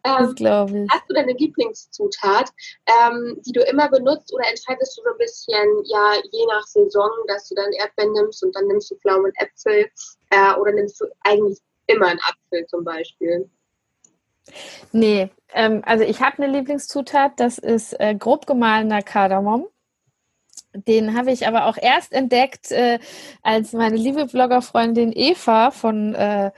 [0.04, 0.90] Ähm, das glaube ich.
[0.90, 2.50] Hast du deine Lieblingszutat,
[2.86, 7.10] ähm, die du immer benutzt oder entscheidest du so ein bisschen, ja, je nach Saison,
[7.28, 9.90] dass du dann Erdbeeren nimmst und dann nimmst du Pflaumen und Äpfel
[10.30, 13.50] äh, oder nimmst du eigentlich immer einen Apfel zum Beispiel?
[14.92, 19.68] Nee, ähm, also ich habe eine Lieblingszutat, das ist äh, grob gemahlener Kardamom.
[20.86, 22.98] Den habe ich aber auch erst entdeckt, äh,
[23.42, 26.50] als meine liebe Bloggerfreundin Eva von äh,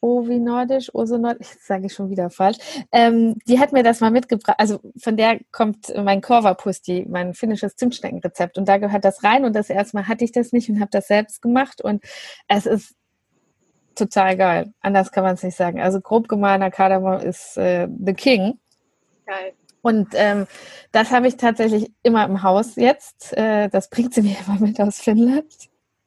[0.00, 2.58] Oh, wie nordisch, oh so nordisch, sage ich schon wieder falsch.
[2.92, 4.56] Ähm, die hat mir das mal mitgebracht.
[4.58, 8.58] Also von der kommt mein Korvapusti, mein finnisches Zimtschneckenrezept.
[8.58, 9.44] Und da gehört das rein.
[9.44, 11.80] Und das erste Mal hatte ich das nicht und habe das selbst gemacht.
[11.80, 12.04] Und
[12.46, 12.94] es ist
[13.96, 14.72] total geil.
[14.80, 15.80] Anders kann man es nicht sagen.
[15.80, 18.60] Also grob gemahlener Kardamom ist äh, the king.
[19.24, 19.54] Geil.
[19.86, 20.48] Und ähm,
[20.90, 23.32] das habe ich tatsächlich immer im Haus jetzt.
[23.36, 25.46] Äh, das bringt sie mir immer mit aus Finnland.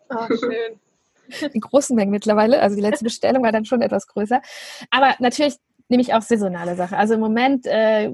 [0.10, 1.50] Oh, schön.
[1.54, 2.62] In großen Mengen mittlerweile.
[2.62, 4.42] Also die letzte Bestellung war dann schon etwas größer.
[4.92, 5.56] Aber natürlich
[5.88, 6.98] nehme ich auch saisonale Sachen.
[6.98, 8.12] Also im Moment äh,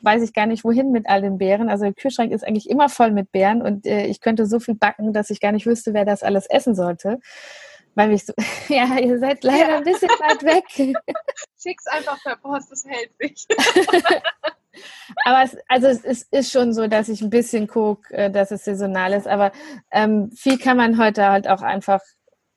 [0.00, 1.68] weiß ich gar nicht, wohin mit all den Beeren.
[1.68, 4.76] Also der Kühlschrank ist eigentlich immer voll mit Beeren und äh, ich könnte so viel
[4.76, 7.18] backen, dass ich gar nicht wüsste, wer das alles essen sollte
[7.98, 8.32] weil ich so,
[8.68, 9.76] ja, ihr seid leider ja.
[9.78, 10.64] ein bisschen weit weg.
[11.60, 13.44] Schick's einfach per Post, das hält sich.
[15.24, 18.52] aber es, also es ist, ist, schon so, dass ich ein bisschen gucke, äh, dass
[18.52, 19.50] es saisonal ist, aber
[19.90, 22.00] ähm, viel kann man heute halt auch einfach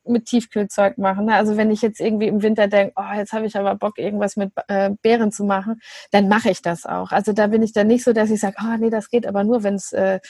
[0.04, 1.26] mit Tiefkühlzeug machen.
[1.26, 1.34] Ne?
[1.34, 4.36] Also wenn ich jetzt irgendwie im Winter denke, oh, jetzt habe ich aber Bock, irgendwas
[4.36, 5.80] mit äh, Beeren zu machen,
[6.12, 7.10] dann mache ich das auch.
[7.10, 9.42] Also da bin ich dann nicht so, dass ich sage, oh nee, das geht aber
[9.42, 10.20] nur, wenn es äh,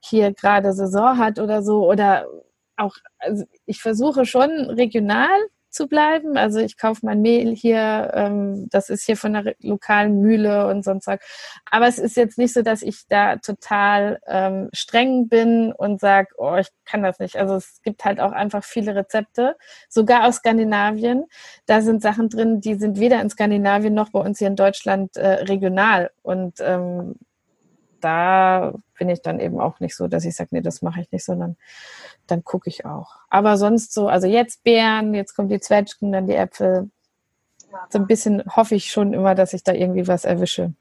[0.00, 1.88] hier gerade Saison hat oder so.
[1.88, 2.26] Oder
[2.80, 5.28] auch, also ich versuche schon regional
[5.70, 6.36] zu bleiben.
[6.36, 10.84] Also ich kaufe mein Mehl hier, ähm, das ist hier von der lokalen Mühle und
[10.84, 11.20] sonst was.
[11.70, 16.28] Aber es ist jetzt nicht so, dass ich da total ähm, streng bin und sage,
[16.36, 17.36] oh, ich kann das nicht.
[17.36, 19.56] Also es gibt halt auch einfach viele Rezepte,
[19.88, 21.26] sogar aus Skandinavien.
[21.66, 25.16] Da sind Sachen drin, die sind weder in Skandinavien noch bei uns hier in Deutschland
[25.16, 26.10] äh, regional.
[26.22, 27.14] Und ähm,
[28.00, 31.12] da bin ich dann eben auch nicht so, dass ich sage, nee, das mache ich
[31.12, 31.56] nicht, sondern
[32.30, 33.16] dann gucke ich auch.
[33.28, 36.90] Aber sonst so, also jetzt Beeren, jetzt kommen die Zwetschgen, dann die Äpfel.
[37.88, 40.74] So ein bisschen hoffe ich schon immer, dass ich da irgendwie was erwische.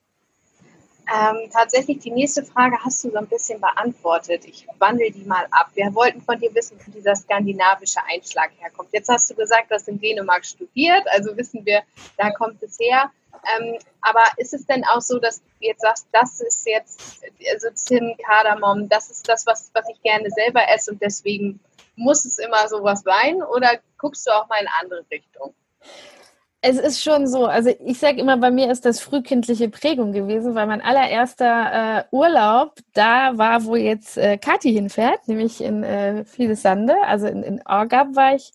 [1.11, 4.45] Ähm, tatsächlich, die nächste Frage hast du so ein bisschen beantwortet.
[4.45, 5.71] Ich wandle die mal ab.
[5.73, 8.89] Wir wollten von dir wissen, wo dieser skandinavische Einschlag herkommt.
[8.91, 11.81] Jetzt hast du gesagt, du hast in Dänemark studiert, also wissen wir,
[12.17, 13.11] da kommt es her.
[13.57, 17.69] Ähm, aber ist es denn auch so, dass du jetzt sagst, das ist jetzt, also
[17.73, 21.59] Zimt, Kardamom, das ist das, was, was ich gerne selber esse und deswegen
[21.95, 23.41] muss es immer sowas sein?
[23.41, 25.53] Oder guckst du auch mal in andere Richtung?
[26.61, 30.55] Es ist schon so, also ich sage immer, bei mir ist das frühkindliche Prägung gewesen,
[30.55, 36.25] weil mein allererster äh, Urlaub da war, wo jetzt äh, Kathi hinfährt, nämlich in äh,
[36.25, 38.51] Fiedesande, also in, in Orgab war ich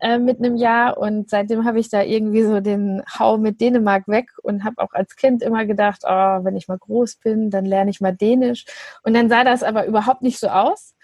[0.00, 4.08] äh, mit einem Jahr und seitdem habe ich da irgendwie so den Hau mit Dänemark
[4.08, 6.08] weg und habe auch als Kind immer gedacht, oh,
[6.44, 8.64] wenn ich mal groß bin, dann lerne ich mal Dänisch.
[9.04, 10.94] Und dann sah das aber überhaupt nicht so aus.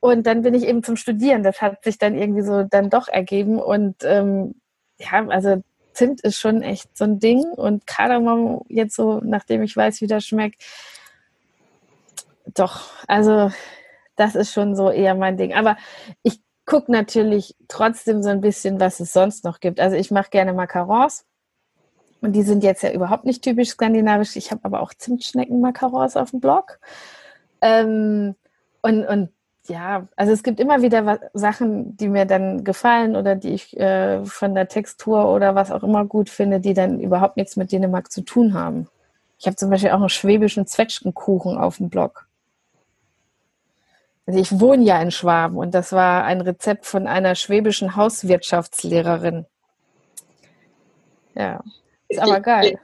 [0.00, 1.42] Und dann bin ich eben zum Studieren.
[1.42, 3.58] Das hat sich dann irgendwie so dann doch ergeben.
[3.60, 4.54] Und ähm,
[4.98, 7.42] ja, also Zimt ist schon echt so ein Ding.
[7.42, 10.62] Und Kardamom, jetzt so, nachdem ich weiß, wie das schmeckt,
[12.54, 13.50] doch, also
[14.16, 15.54] das ist schon so eher mein Ding.
[15.54, 15.76] Aber
[16.22, 19.80] ich gucke natürlich trotzdem so ein bisschen, was es sonst noch gibt.
[19.80, 21.24] Also ich mache gerne Macarons.
[22.20, 24.36] Und die sind jetzt ja überhaupt nicht typisch skandinavisch.
[24.36, 26.80] Ich habe aber auch Zimtschnecken-Macarons auf dem Blog.
[27.60, 28.34] Ähm,
[28.82, 29.30] und, und
[29.68, 34.24] ja, also es gibt immer wieder Sachen, die mir dann gefallen oder die ich äh,
[34.24, 38.10] von der Textur oder was auch immer gut finde, die dann überhaupt nichts mit Dänemark
[38.10, 38.88] zu tun haben.
[39.38, 42.26] Ich habe zum Beispiel auch einen schwäbischen Zwetschgenkuchen auf dem Blog.
[44.26, 49.46] Also ich wohne ja in Schwaben und das war ein Rezept von einer schwäbischen Hauswirtschaftslehrerin.
[51.34, 51.62] Ja,
[52.08, 52.78] ist aber geil.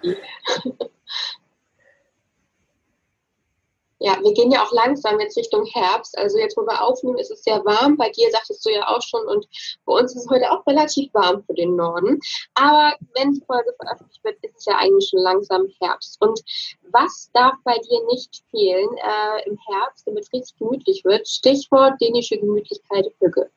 [4.05, 6.19] Ja, wir gehen ja auch langsam jetzt Richtung Herbst.
[6.19, 7.97] Also jetzt, wo wir aufnehmen, ist es sehr warm.
[7.97, 9.49] Bei dir sagtest du ja auch schon und
[9.87, 12.21] bei uns ist es heute auch relativ warm für den Norden.
[12.53, 16.21] Aber wenn die Folge veröffentlicht wird, ist es ja eigentlich schon langsam Herbst.
[16.21, 16.45] Und
[16.91, 21.27] was darf bei dir nicht fehlen äh, im Herbst, damit es richtig gemütlich wird?
[21.27, 23.51] Stichwort dänische Gemütlichkeit Hügge.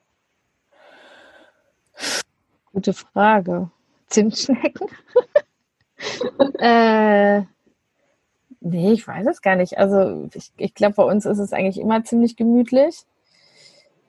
[2.71, 3.69] Gute Frage.
[4.07, 4.87] Zimtschnecken?
[6.59, 7.41] äh,
[8.69, 9.77] Nee, ich weiß es gar nicht.
[9.77, 13.03] Also ich, ich glaube, bei uns ist es eigentlich immer ziemlich gemütlich,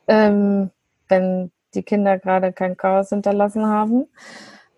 [0.09, 0.71] ähm,
[1.09, 4.07] wenn die Kinder gerade kein Chaos hinterlassen haben.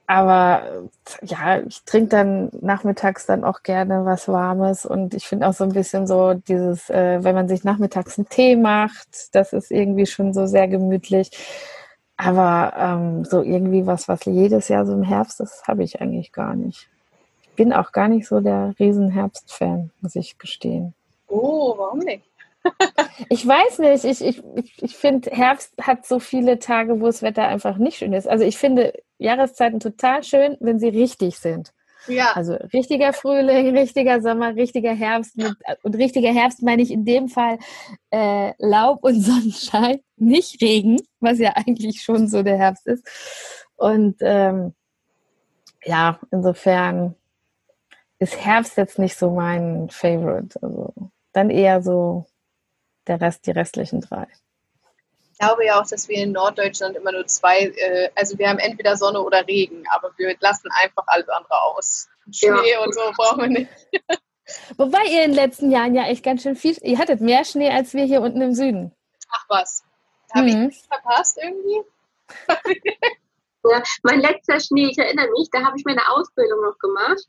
[0.07, 0.63] Aber
[1.23, 5.65] ja, ich trinke dann nachmittags dann auch gerne was Warmes und ich finde auch so
[5.65, 10.07] ein bisschen so dieses, äh, wenn man sich nachmittags einen Tee macht, das ist irgendwie
[10.07, 11.31] schon so sehr gemütlich.
[12.17, 16.33] Aber ähm, so irgendwie was, was jedes Jahr so im Herbst, das habe ich eigentlich
[16.33, 16.89] gar nicht
[17.61, 20.95] bin auch gar nicht so der Riesenherbst-Fan, muss ich gestehen.
[21.29, 22.25] Oh, warum nicht?
[23.29, 24.05] ich weiß nicht.
[24.07, 24.43] Ich, ich,
[24.79, 28.27] ich finde, Herbst hat so viele Tage, wo das Wetter einfach nicht schön ist.
[28.27, 31.75] Also ich finde Jahreszeiten total schön, wenn sie richtig sind.
[32.07, 32.33] Ja.
[32.33, 35.37] Also richtiger Frühling, richtiger Sommer, richtiger Herbst.
[35.37, 37.59] Mit, und richtiger Herbst meine ich in dem Fall
[38.11, 43.07] äh, Laub und Sonnenschein, nicht Regen, was ja eigentlich schon so der Herbst ist.
[43.77, 44.73] Und ähm,
[45.85, 47.17] ja, insofern
[48.21, 50.59] ist Herbst jetzt nicht so mein Favorite.
[50.63, 50.93] Also
[51.33, 52.27] dann eher so
[53.07, 54.29] der Rest, die restlichen drei.
[55.33, 58.59] Ich glaube ja auch, dass wir in Norddeutschland immer nur zwei, äh, also wir haben
[58.59, 62.09] entweder Sonne oder Regen, aber wir lassen einfach alles andere aus.
[62.31, 62.85] Schnee ja.
[62.85, 63.71] und so brauchen wir nicht.
[64.77, 67.71] Wobei ihr in den letzten Jahren ja echt ganz schön viel, ihr hattet mehr Schnee
[67.71, 68.93] als wir hier unten im Süden.
[69.31, 69.83] Ach was,
[70.35, 70.49] habe mhm.
[70.49, 71.81] ich nichts verpasst irgendwie?
[73.65, 77.27] ja, mein letzter Schnee, ich erinnere mich, da habe ich meine Ausbildung noch gemacht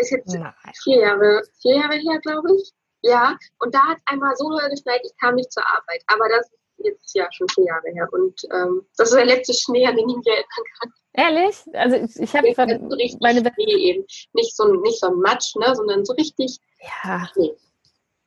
[0.00, 0.52] ist jetzt Nein.
[0.82, 2.72] vier Jahre, vier Jahre her, glaube ich.
[3.02, 6.02] Ja, und da hat einmal so geschneit, ich kam nicht zur Arbeit.
[6.06, 8.08] Aber das ist jetzt ja schon vier Jahre her.
[8.12, 10.46] Und ähm, das ist der letzte Schnee, an den ich mich erinnern
[10.80, 10.92] kann.
[11.12, 11.64] Ehrlich?
[11.72, 14.06] Also ich, ich habe von so meine Schnee eben.
[14.32, 16.58] Nicht so, nicht so ein Matsch, ne, sondern so richtig
[17.04, 17.28] ja.
[17.32, 17.56] Schnee.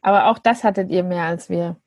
[0.01, 1.77] Aber auch das hattet ihr mehr als wir.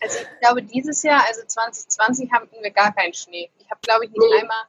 [0.00, 3.50] Also ich glaube, dieses Jahr, also 2020, hatten wir gar keinen Schnee.
[3.58, 4.40] Ich habe, glaube ich, nicht nee.
[4.40, 4.64] einmal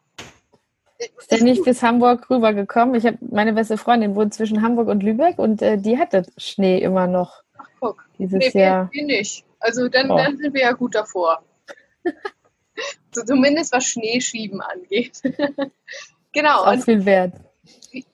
[1.17, 2.95] ist der nicht bis Hamburg rübergekommen?
[2.95, 6.79] Ich habe meine beste Freundin wohnt zwischen Hamburg und Lübeck und äh, die hatte Schnee
[6.79, 7.43] immer noch.
[7.57, 8.05] Ach guck.
[8.17, 8.89] Dieses nee, Jahr.
[8.91, 9.45] Wir, wir nicht.
[9.59, 10.17] Also dann, oh.
[10.17, 11.43] dann sind wir ja gut davor.
[13.11, 15.21] so, zumindest was Schneeschieben angeht.
[16.31, 16.71] genau.
[16.71, 17.33] Ist auch viel wert.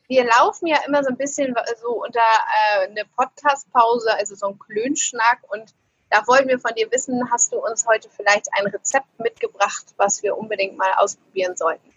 [0.08, 4.60] Wir laufen ja immer so ein bisschen so unter äh, eine Podcast-Pause, also so ein
[4.60, 5.74] Klönschnack und
[6.10, 10.24] da wollen wir von dir wissen, hast du uns heute vielleicht ein Rezept mitgebracht, was
[10.24, 11.92] wir unbedingt mal ausprobieren sollten?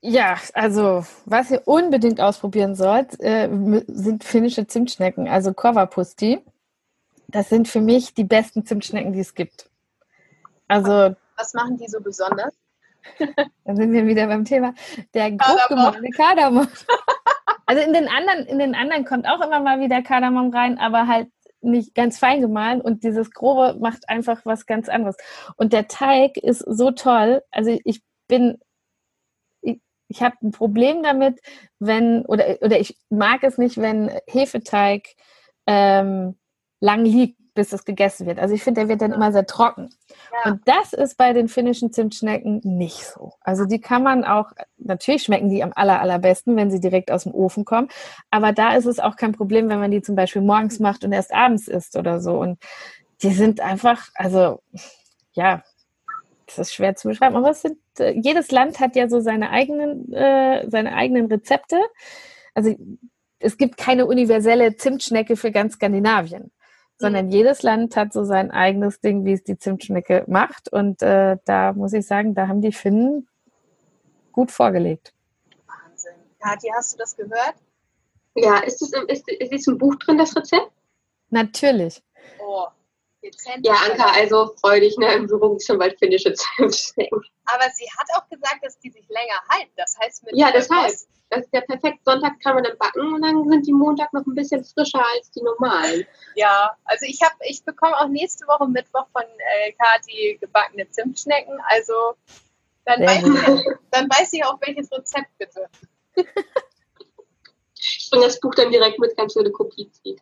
[0.00, 3.48] Ja, also was ihr unbedingt ausprobieren sollt, äh,
[3.88, 6.40] sind finnische Zimtschnecken, also Korvapusti.
[7.26, 9.68] Das sind für mich die besten Zimtschnecken, die es gibt.
[10.68, 12.52] Also was machen die so besonders?
[13.64, 14.74] Dann sind wir wieder beim Thema
[15.14, 16.68] der grob Kardamom.
[17.66, 21.06] Also in den anderen, in den anderen kommt auch immer mal wieder Kardamom rein, aber
[21.06, 21.28] halt
[21.60, 25.16] nicht ganz fein gemahlen und dieses grobe macht einfach was ganz anderes.
[25.56, 27.42] Und der Teig ist so toll.
[27.50, 28.58] Also ich bin
[30.08, 31.40] ich habe ein Problem damit,
[31.78, 35.14] wenn, oder, oder ich mag es nicht, wenn Hefeteig
[35.66, 36.36] ähm,
[36.80, 38.38] lang liegt, bis es gegessen wird.
[38.38, 39.90] Also ich finde, der wird dann immer sehr trocken.
[40.32, 40.52] Ja.
[40.52, 43.32] Und das ist bei den finnischen Zimtschnecken nicht so.
[43.40, 47.24] Also die kann man auch, natürlich schmecken die am aller, allerbesten, wenn sie direkt aus
[47.24, 47.88] dem Ofen kommen.
[48.30, 51.12] Aber da ist es auch kein Problem, wenn man die zum Beispiel morgens macht und
[51.12, 52.38] erst abends isst oder so.
[52.38, 52.60] Und
[53.22, 54.60] die sind einfach, also
[55.32, 55.64] ja,
[56.48, 59.50] das ist schwer zu beschreiben, aber es sind, äh, jedes Land hat ja so seine
[59.50, 61.78] eigenen, äh, seine eigenen Rezepte.
[62.54, 62.74] Also
[63.38, 66.50] es gibt keine universelle Zimtschnecke für ganz Skandinavien,
[66.98, 67.32] sondern mhm.
[67.32, 70.72] jedes Land hat so sein eigenes Ding, wie es die Zimtschnecke macht.
[70.72, 73.28] Und äh, da muss ich sagen, da haben die Finnen
[74.32, 75.12] gut vorgelegt.
[75.66, 76.14] Wahnsinn.
[76.40, 77.54] Kathi, hast du das gehört?
[78.34, 80.70] Ja, ist es ist, ist, ist im Buch drin, das Rezept?
[81.30, 82.02] Natürlich.
[82.40, 82.66] Oh,
[83.62, 85.12] ja, Anka, also freu dich, ne?
[85.14, 87.20] Im Büro gibt schon bald finnische Zimtschnecken.
[87.46, 89.72] Aber sie hat auch gesagt, dass die sich länger halten.
[89.76, 92.04] Das heißt, mit Ja, das heißt, das ist ja perfekt.
[92.04, 95.30] Sonntag kann man dann backen und dann sind die Montag noch ein bisschen frischer als
[95.30, 96.06] die normalen.
[96.34, 101.60] Ja, also ich habe, ich bekomme auch nächste Woche Mittwoch von äh, Kati gebackene Zimtschnecken.
[101.68, 102.14] Also
[102.84, 105.68] dann weiß, ich, dann weiß ich auch welches Rezept bitte.
[107.78, 110.20] ich bringe das Buch dann direkt mit, ganz schöne Kopie zieht.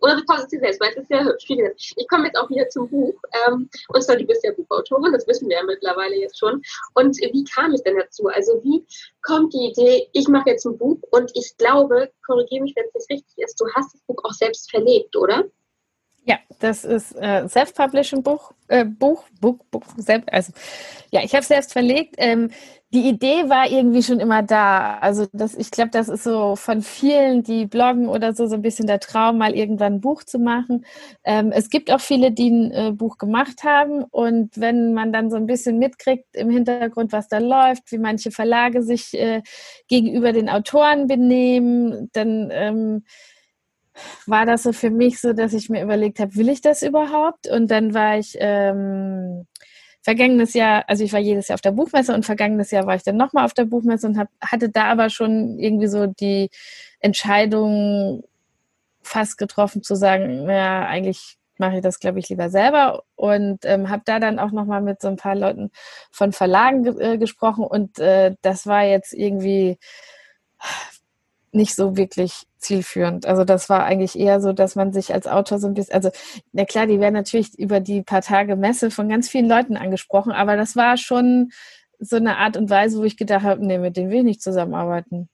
[0.00, 1.92] Oder du kaufst es dir selbst, weil es ist sehr hübsch.
[1.96, 3.14] Ich komme jetzt auch wieder zum Buch.
[3.46, 6.62] Ähm, und zwar, du bist ja Buchautorin, das wissen wir ja mittlerweile jetzt schon.
[6.94, 8.28] Und wie kam es denn dazu?
[8.28, 8.84] Also wie
[9.22, 13.08] kommt die Idee, ich mache jetzt ein Buch und ich glaube, korrigiere mich, wenn es
[13.08, 15.44] nicht richtig ist, du hast das Buch auch selbst verlegt, oder?
[16.24, 20.52] Ja, das ist äh, Self-Publishing Buch, äh, Buch, Buch, Buch, selbst, also
[21.10, 22.14] ja, ich habe es selbst verlegt.
[22.18, 22.50] Ähm,
[22.92, 24.98] die Idee war irgendwie schon immer da.
[24.98, 28.62] Also das, ich glaube, das ist so von vielen, die bloggen oder so, so ein
[28.62, 30.84] bisschen der Traum, mal irgendwann ein Buch zu machen.
[31.24, 34.02] Ähm, es gibt auch viele, die ein äh, Buch gemacht haben.
[34.04, 38.30] Und wenn man dann so ein bisschen mitkriegt im Hintergrund, was da läuft, wie manche
[38.32, 39.42] Verlage sich äh,
[39.88, 43.04] gegenüber den Autoren benehmen, dann ähm,
[44.26, 47.48] war das so für mich so, dass ich mir überlegt habe, will ich das überhaupt?
[47.48, 49.46] Und dann war ich ähm,
[50.02, 53.02] vergangenes Jahr, also ich war jedes Jahr auf der Buchmesse und vergangenes Jahr war ich
[53.02, 56.50] dann nochmal auf der Buchmesse und hab, hatte da aber schon irgendwie so die
[57.00, 58.24] Entscheidung
[59.02, 63.90] fast getroffen zu sagen, naja, eigentlich mache ich das, glaube ich, lieber selber und ähm,
[63.90, 65.70] habe da dann auch nochmal mit so ein paar Leuten
[66.10, 69.78] von Verlagen ge äh, gesprochen und äh, das war jetzt irgendwie
[71.52, 73.26] nicht so wirklich zielführend.
[73.26, 76.10] Also das war eigentlich eher so, dass man sich als Autor so ein bisschen, also
[76.52, 80.32] na klar, die werden natürlich über die paar Tage Messe von ganz vielen Leuten angesprochen,
[80.32, 81.50] aber das war schon
[81.98, 84.42] so eine Art und Weise, wo ich gedacht habe, nee, mit denen will ich nicht
[84.42, 85.28] zusammenarbeiten.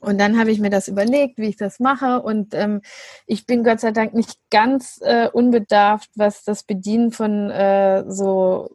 [0.00, 2.22] Und dann habe ich mir das überlegt, wie ich das mache.
[2.22, 2.82] Und ähm,
[3.26, 8.70] ich bin Gott sei Dank nicht ganz äh, unbedarft, was das Bedienen von äh, so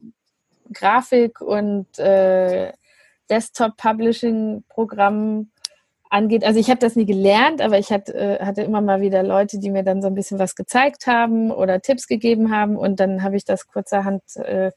[0.73, 2.73] Grafik und äh,
[3.29, 5.51] Desktop-Publishing-Programmen
[6.11, 6.43] angeht.
[6.43, 9.59] Also ich habe das nie gelernt, aber ich hatte, äh, hatte immer mal wieder Leute,
[9.59, 13.23] die mir dann so ein bisschen was gezeigt haben oder Tipps gegeben haben und dann
[13.23, 14.71] habe ich das kurzerhand äh,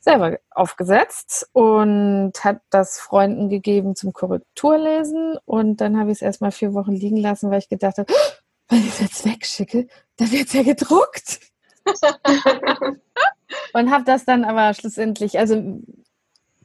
[0.00, 6.52] selber aufgesetzt und hat das Freunden gegeben zum Korrekturlesen und dann habe ich es erstmal
[6.52, 8.32] vier Wochen liegen lassen, weil ich gedacht habe, oh,
[8.68, 11.40] wenn ich es jetzt wegschicke, dann wird es ja gedruckt.
[13.72, 15.80] und habe das dann aber schlussendlich, also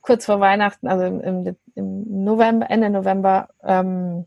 [0.03, 4.25] kurz vor Weihnachten, also im, im November, Ende November ähm,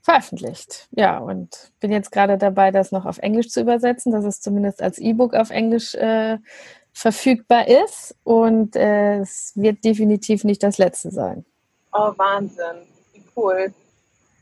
[0.00, 0.88] veröffentlicht.
[0.92, 4.80] Ja, und bin jetzt gerade dabei, das noch auf Englisch zu übersetzen, dass es zumindest
[4.80, 6.38] als E-Book auf Englisch äh,
[6.92, 8.16] verfügbar ist.
[8.24, 11.44] Und äh, es wird definitiv nicht das letzte sein.
[11.92, 12.86] Oh, Wahnsinn.
[13.12, 13.74] Wie cool.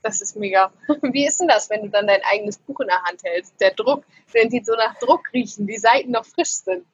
[0.03, 0.71] Das ist mega.
[1.03, 3.61] Wie ist denn das, wenn du dann dein eigenes Buch in der Hand hältst?
[3.61, 6.87] Der Druck, wenn die so nach Druck riechen, die Seiten noch frisch sind.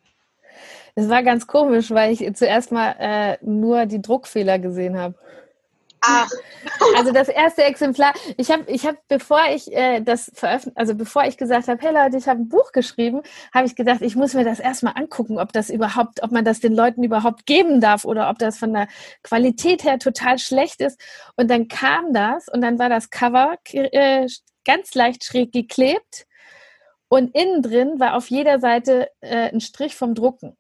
[0.94, 5.14] Es war ganz komisch, weil ich zuerst mal äh, nur die Druckfehler gesehen habe.
[6.00, 6.28] Ach.
[6.96, 11.24] Also das erste Exemplar, ich habe, ich habe, bevor ich äh, das veröffentlicht, also bevor
[11.24, 14.34] ich gesagt habe, hey Leute, ich habe ein Buch geschrieben, habe ich gedacht, ich muss
[14.34, 18.04] mir das erstmal angucken, ob das überhaupt, ob man das den Leuten überhaupt geben darf
[18.04, 18.88] oder ob das von der
[19.22, 21.00] Qualität her total schlecht ist.
[21.36, 24.26] Und dann kam das und dann war das Cover äh,
[24.64, 26.26] ganz leicht schräg geklebt
[27.08, 30.56] und innen drin war auf jeder Seite äh, ein Strich vom Drucken.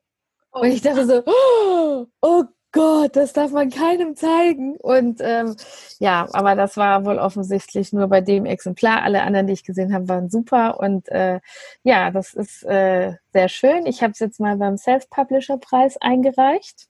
[0.52, 0.60] Oh.
[0.60, 4.76] Und ich dachte so, oh, oh Gott, das darf man keinem zeigen.
[4.76, 5.56] Und ähm,
[5.98, 9.02] ja, aber das war wohl offensichtlich nur bei dem Exemplar.
[9.02, 10.78] Alle anderen, die ich gesehen habe, waren super.
[10.78, 11.40] Und äh,
[11.84, 13.86] ja, das ist äh, sehr schön.
[13.86, 16.88] Ich habe es jetzt mal beim Self-Publisher-Preis eingereicht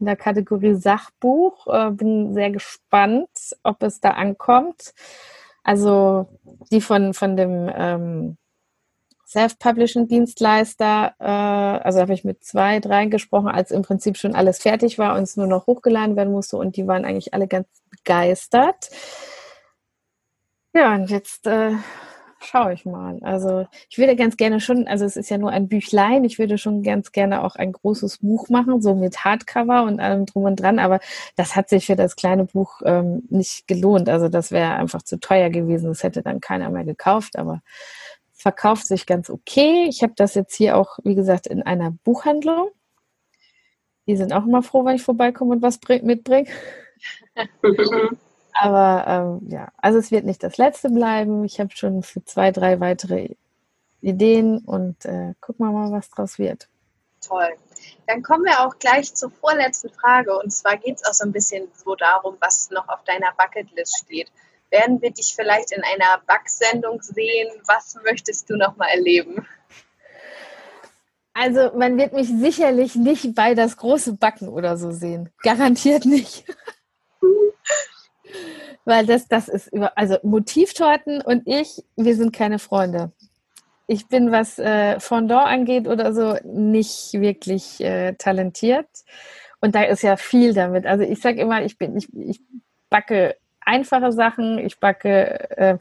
[0.00, 1.66] in der Kategorie Sachbuch.
[1.66, 3.28] Äh, bin sehr gespannt,
[3.62, 4.94] ob es da ankommt.
[5.62, 6.26] Also
[6.70, 8.38] die von, von dem ähm,
[9.28, 14.98] Self-Publishing-Dienstleister, äh, also habe ich mit zwei, drei gesprochen, als im Prinzip schon alles fertig
[14.98, 18.90] war und es nur noch hochgeladen werden musste und die waren eigentlich alle ganz begeistert.
[20.74, 21.72] Ja, und jetzt äh,
[22.40, 23.18] schaue ich mal.
[23.22, 26.56] Also ich würde ganz gerne schon, also es ist ja nur ein Büchlein, ich würde
[26.56, 30.56] schon ganz gerne auch ein großes Buch machen, so mit Hardcover und allem drum und
[30.56, 31.00] dran, aber
[31.36, 34.08] das hat sich für das kleine Buch ähm, nicht gelohnt.
[34.08, 37.60] Also das wäre einfach zu teuer gewesen, das hätte dann keiner mehr gekauft, aber
[38.38, 39.86] verkauft sich ganz okay.
[39.88, 42.70] Ich habe das jetzt hier auch, wie gesagt, in einer Buchhandlung.
[44.06, 46.48] Die sind auch immer froh, wenn ich vorbeikomme und was mitbringe.
[48.54, 51.44] Aber ähm, ja, also es wird nicht das letzte bleiben.
[51.44, 53.34] Ich habe schon für zwei, drei weitere
[54.00, 56.68] Ideen und äh, gucken wir mal, was draus wird.
[57.20, 57.56] Toll.
[58.06, 60.36] Dann kommen wir auch gleich zur vorletzten Frage.
[60.38, 63.98] Und zwar geht es auch so ein bisschen so darum, was noch auf deiner Bucketlist
[64.04, 64.30] steht.
[64.70, 67.48] Werden wir dich vielleicht in einer Backsendung sehen?
[67.66, 69.46] Was möchtest du noch mal erleben?
[71.32, 75.30] Also man wird mich sicherlich nicht bei das große Backen oder so sehen.
[75.42, 76.44] Garantiert nicht.
[78.84, 83.12] Weil das, das ist über, also Motivtorten und ich, wir sind keine Freunde.
[83.86, 88.88] Ich bin, was äh, Fondant angeht oder so, nicht wirklich äh, talentiert.
[89.60, 90.86] Und da ist ja viel damit.
[90.86, 92.40] Also ich sage immer, ich bin, ich, ich
[92.90, 93.36] backe
[93.68, 95.78] einfache Sachen, ich backe äh,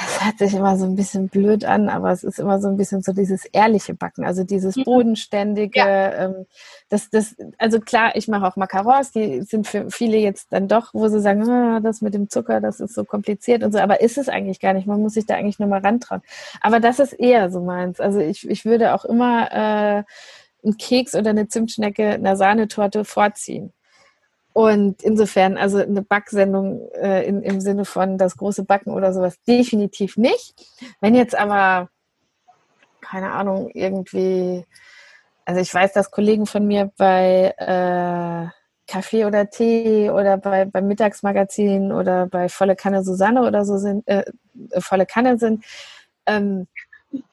[0.00, 2.76] es hört sich immer so ein bisschen blöd an, aber es ist immer so ein
[2.76, 4.84] bisschen so dieses ehrliche Backen, also dieses mhm.
[4.84, 5.80] bodenständige.
[5.80, 6.12] Ja.
[6.24, 6.46] Ähm,
[6.88, 10.94] das, das, also klar, ich mache auch Macarons, die sind für viele jetzt dann doch,
[10.94, 14.00] wo sie sagen, ah, das mit dem Zucker, das ist so kompliziert und so, aber
[14.00, 14.86] ist es eigentlich gar nicht.
[14.86, 16.22] Man muss sich da eigentlich nur mal rantrauen.
[16.60, 17.98] Aber das ist eher so meins.
[17.98, 20.04] Also ich, ich würde auch immer äh,
[20.64, 23.72] einen Keks oder eine Zimtschnecke, eine Sahnetorte vorziehen.
[24.58, 29.40] Und insofern, also eine Backsendung äh, in, im Sinne von das große Backen oder sowas
[29.46, 30.66] definitiv nicht.
[31.00, 31.90] Wenn jetzt aber,
[33.00, 34.66] keine Ahnung, irgendwie,
[35.44, 38.50] also ich weiß, dass Kollegen von mir bei äh,
[38.92, 44.08] Kaffee oder Tee oder bei, beim Mittagsmagazin oder bei Volle Kanne Susanne oder so sind,
[44.08, 44.24] äh,
[44.80, 45.64] Volle Kanne sind.
[46.26, 46.66] Ähm,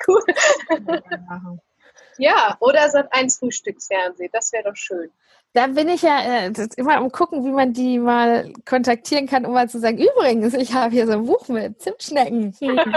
[0.08, 0.22] cool.
[2.20, 5.10] ja, oder Sat 1 Frühstücksfernsehen, das wäre doch schön
[5.56, 9.54] da bin ich ja äh, immer am gucken, wie man die mal kontaktieren kann, um
[9.54, 12.56] mal zu sagen, übrigens, ich habe hier so ein Buch mit Zimtschnecken.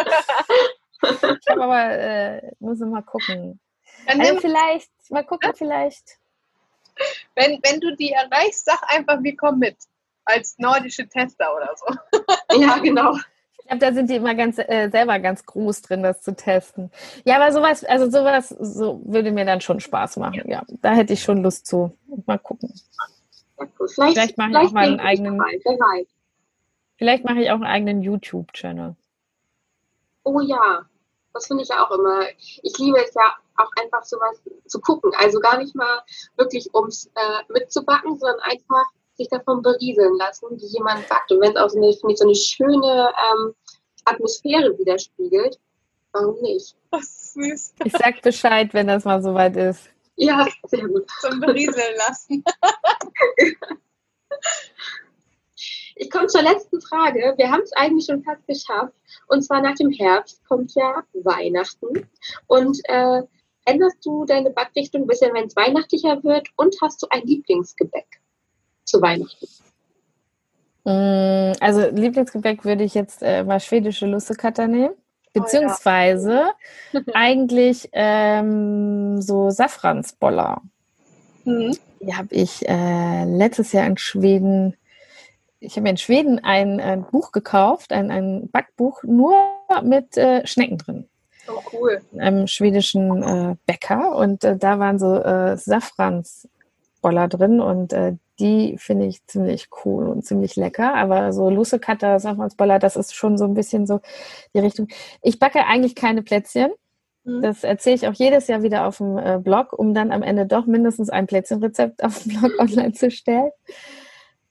[1.01, 3.61] Ich habe aber, äh, muss mal gucken.
[4.09, 6.19] Also vielleicht, mal gucken, vielleicht.
[7.37, 9.77] Wenn, wenn du die erreichst, sag einfach, wir kommen mit.
[10.25, 12.61] Als nordische Tester oder so.
[12.61, 13.15] ja, genau
[13.69, 16.91] glaube, da sind die immer ganz äh, selber ganz groß drin, das zu testen.
[17.25, 20.43] Ja, aber sowas, also sowas so würde mir dann schon Spaß machen.
[20.47, 21.97] Ja, da hätte ich schon Lust zu.
[22.27, 22.73] Mal gucken.
[23.57, 25.41] Vielleicht, vielleicht mache ich auch mal einen eigenen.
[26.97, 28.97] Vielleicht mache ich auch einen eigenen YouTube-Channel.
[30.25, 30.85] Oh ja,
[31.33, 32.23] das finde ich auch immer.
[32.39, 35.13] Ich liebe es ja auch einfach sowas zu gucken.
[35.19, 36.03] Also gar nicht mal
[36.37, 38.85] wirklich ums äh, mitzubacken, sondern einfach
[39.19, 41.31] sich davon berieseln lassen, wie jemand backt.
[41.33, 43.55] Und wenn es auch so eine, so eine schöne ähm,
[44.05, 45.59] Atmosphäre widerspiegelt,
[46.13, 46.75] warum nicht?
[46.93, 47.75] Ach, süß.
[47.85, 49.91] Ich sag Bescheid, wenn das mal soweit ist.
[50.17, 51.07] Ja, sehr gut.
[51.21, 52.45] Zum Berieseln lassen.
[55.97, 57.35] ich komme zur letzten Frage.
[57.37, 58.95] Wir haben es eigentlich schon fast geschafft.
[59.27, 62.09] Und zwar nach dem Herbst kommt ja Weihnachten.
[62.47, 63.23] Und äh,
[63.65, 66.49] änderst du deine Backrichtung ein bisschen, wenn es weihnachtlicher wird?
[66.57, 68.21] Und hast du ein Lieblingsgebäck?
[68.89, 69.47] Zu Weihnachten?
[70.85, 74.95] Mm, also Lieblingsgebäck würde ich jetzt äh, mal schwedische Lussekatter nehmen.
[75.35, 76.47] Beziehungsweise
[76.95, 77.01] oh, ja.
[77.15, 80.63] eigentlich ähm, so Safransboller.
[81.45, 81.77] Mhm.
[82.01, 84.77] Die habe ich äh, letztes Jahr in Schweden,
[85.61, 89.35] ich habe mir in Schweden ein, ein, Buch gekauft, ein, ein Backbuch nur
[89.83, 91.09] mit äh, Schnecken drin.
[91.49, 92.01] Oh, cool.
[92.19, 97.93] Einem schwedischen äh, Bäcker und äh, da waren so äh, Safransboller drin und
[98.41, 100.95] die finde ich ziemlich cool und ziemlich lecker.
[100.95, 104.01] Aber so Lusse Cutter, Safransboller, das ist schon so ein bisschen so
[104.55, 104.89] die Richtung.
[105.23, 106.71] Ich backe eigentlich keine Plätzchen.
[107.25, 107.43] Mhm.
[107.43, 110.47] Das erzähle ich auch jedes Jahr wieder auf dem äh, Blog, um dann am Ende
[110.47, 113.51] doch mindestens ein Plätzchenrezept auf dem Blog online zu stellen.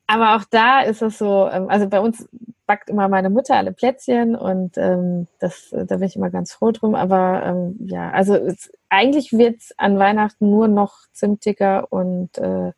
[0.08, 2.28] Aber auch da ist es so, ähm, also bei uns
[2.66, 6.72] backt immer meine Mutter alle Plätzchen und ähm, das, da bin ich immer ganz froh
[6.72, 6.96] drum.
[6.96, 12.74] Aber ähm, ja, also es, eigentlich wird es an Weihnachten nur noch zimtiger und äh,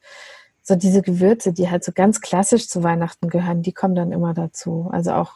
[0.69, 4.33] so diese Gewürze, die halt so ganz klassisch zu Weihnachten gehören, die kommen dann immer
[4.33, 4.89] dazu.
[4.91, 5.33] Also auch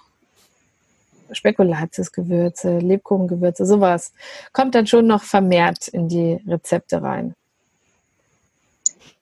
[1.31, 4.13] Spekulatiusgewürze, Lebkuchengewürze, sowas
[4.53, 7.34] kommt dann schon noch vermehrt in die Rezepte rein.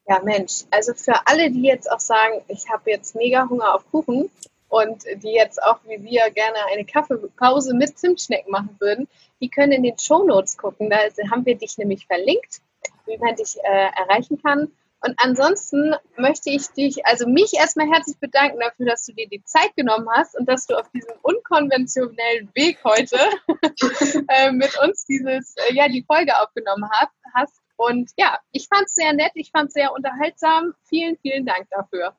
[0.08, 3.90] Ja, Mensch, also für alle, die jetzt auch sagen, ich habe jetzt mega Hunger auf
[3.92, 4.30] Kuchen,
[4.72, 9.08] und die jetzt auch wie wir gerne eine Kaffeepause mit Zimtschnecken machen würden,
[9.42, 10.90] die können in den Shownotes gucken.
[10.90, 10.98] Da
[11.30, 12.62] haben wir dich nämlich verlinkt,
[13.06, 14.72] wie man dich äh, erreichen kann.
[15.04, 19.44] Und ansonsten möchte ich dich, also mich erstmal herzlich bedanken dafür, dass du dir die
[19.44, 23.18] Zeit genommen hast und dass du auf diesem unkonventionellen Weg heute
[24.28, 27.54] äh, mit uns dieses, äh, ja, die Folge aufgenommen hast, hast.
[27.78, 30.76] Und ja, ich fand es sehr nett, ich fand es sehr unterhaltsam.
[30.84, 32.16] Vielen, vielen Dank dafür.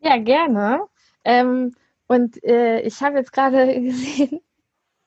[0.00, 0.86] Ja, gerne.
[1.24, 1.74] Ähm,
[2.06, 4.42] und äh, ich habe jetzt gerade gesehen,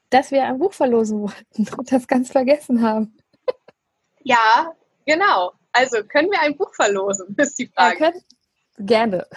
[0.10, 3.16] dass wir ein Buch verlosen wollten und das ganz vergessen haben.
[4.24, 4.74] Ja,
[5.06, 5.54] genau.
[5.78, 8.06] Also können wir ein Buch verlosen, ist die Frage.
[8.06, 8.12] Ja,
[8.80, 9.28] gerne.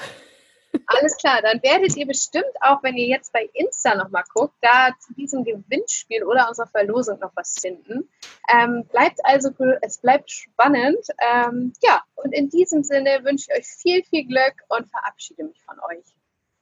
[0.87, 4.95] Alles klar, dann werdet ihr bestimmt auch, wenn ihr jetzt bei Insta nochmal guckt, da
[5.01, 8.09] zu diesem Gewinnspiel oder unserer Verlosung noch was finden.
[8.49, 9.51] Ähm, bleibt also,
[9.83, 11.05] es bleibt spannend.
[11.21, 15.61] Ähm, ja, und in diesem Sinne wünsche ich euch viel, viel Glück und verabschiede mich
[15.63, 16.05] von euch.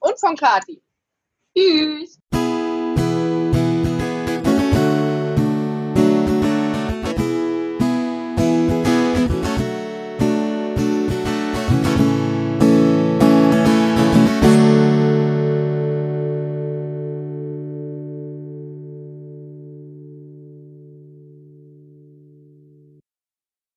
[0.01, 0.83] Und von Kati.
[1.55, 2.19] Tschüss.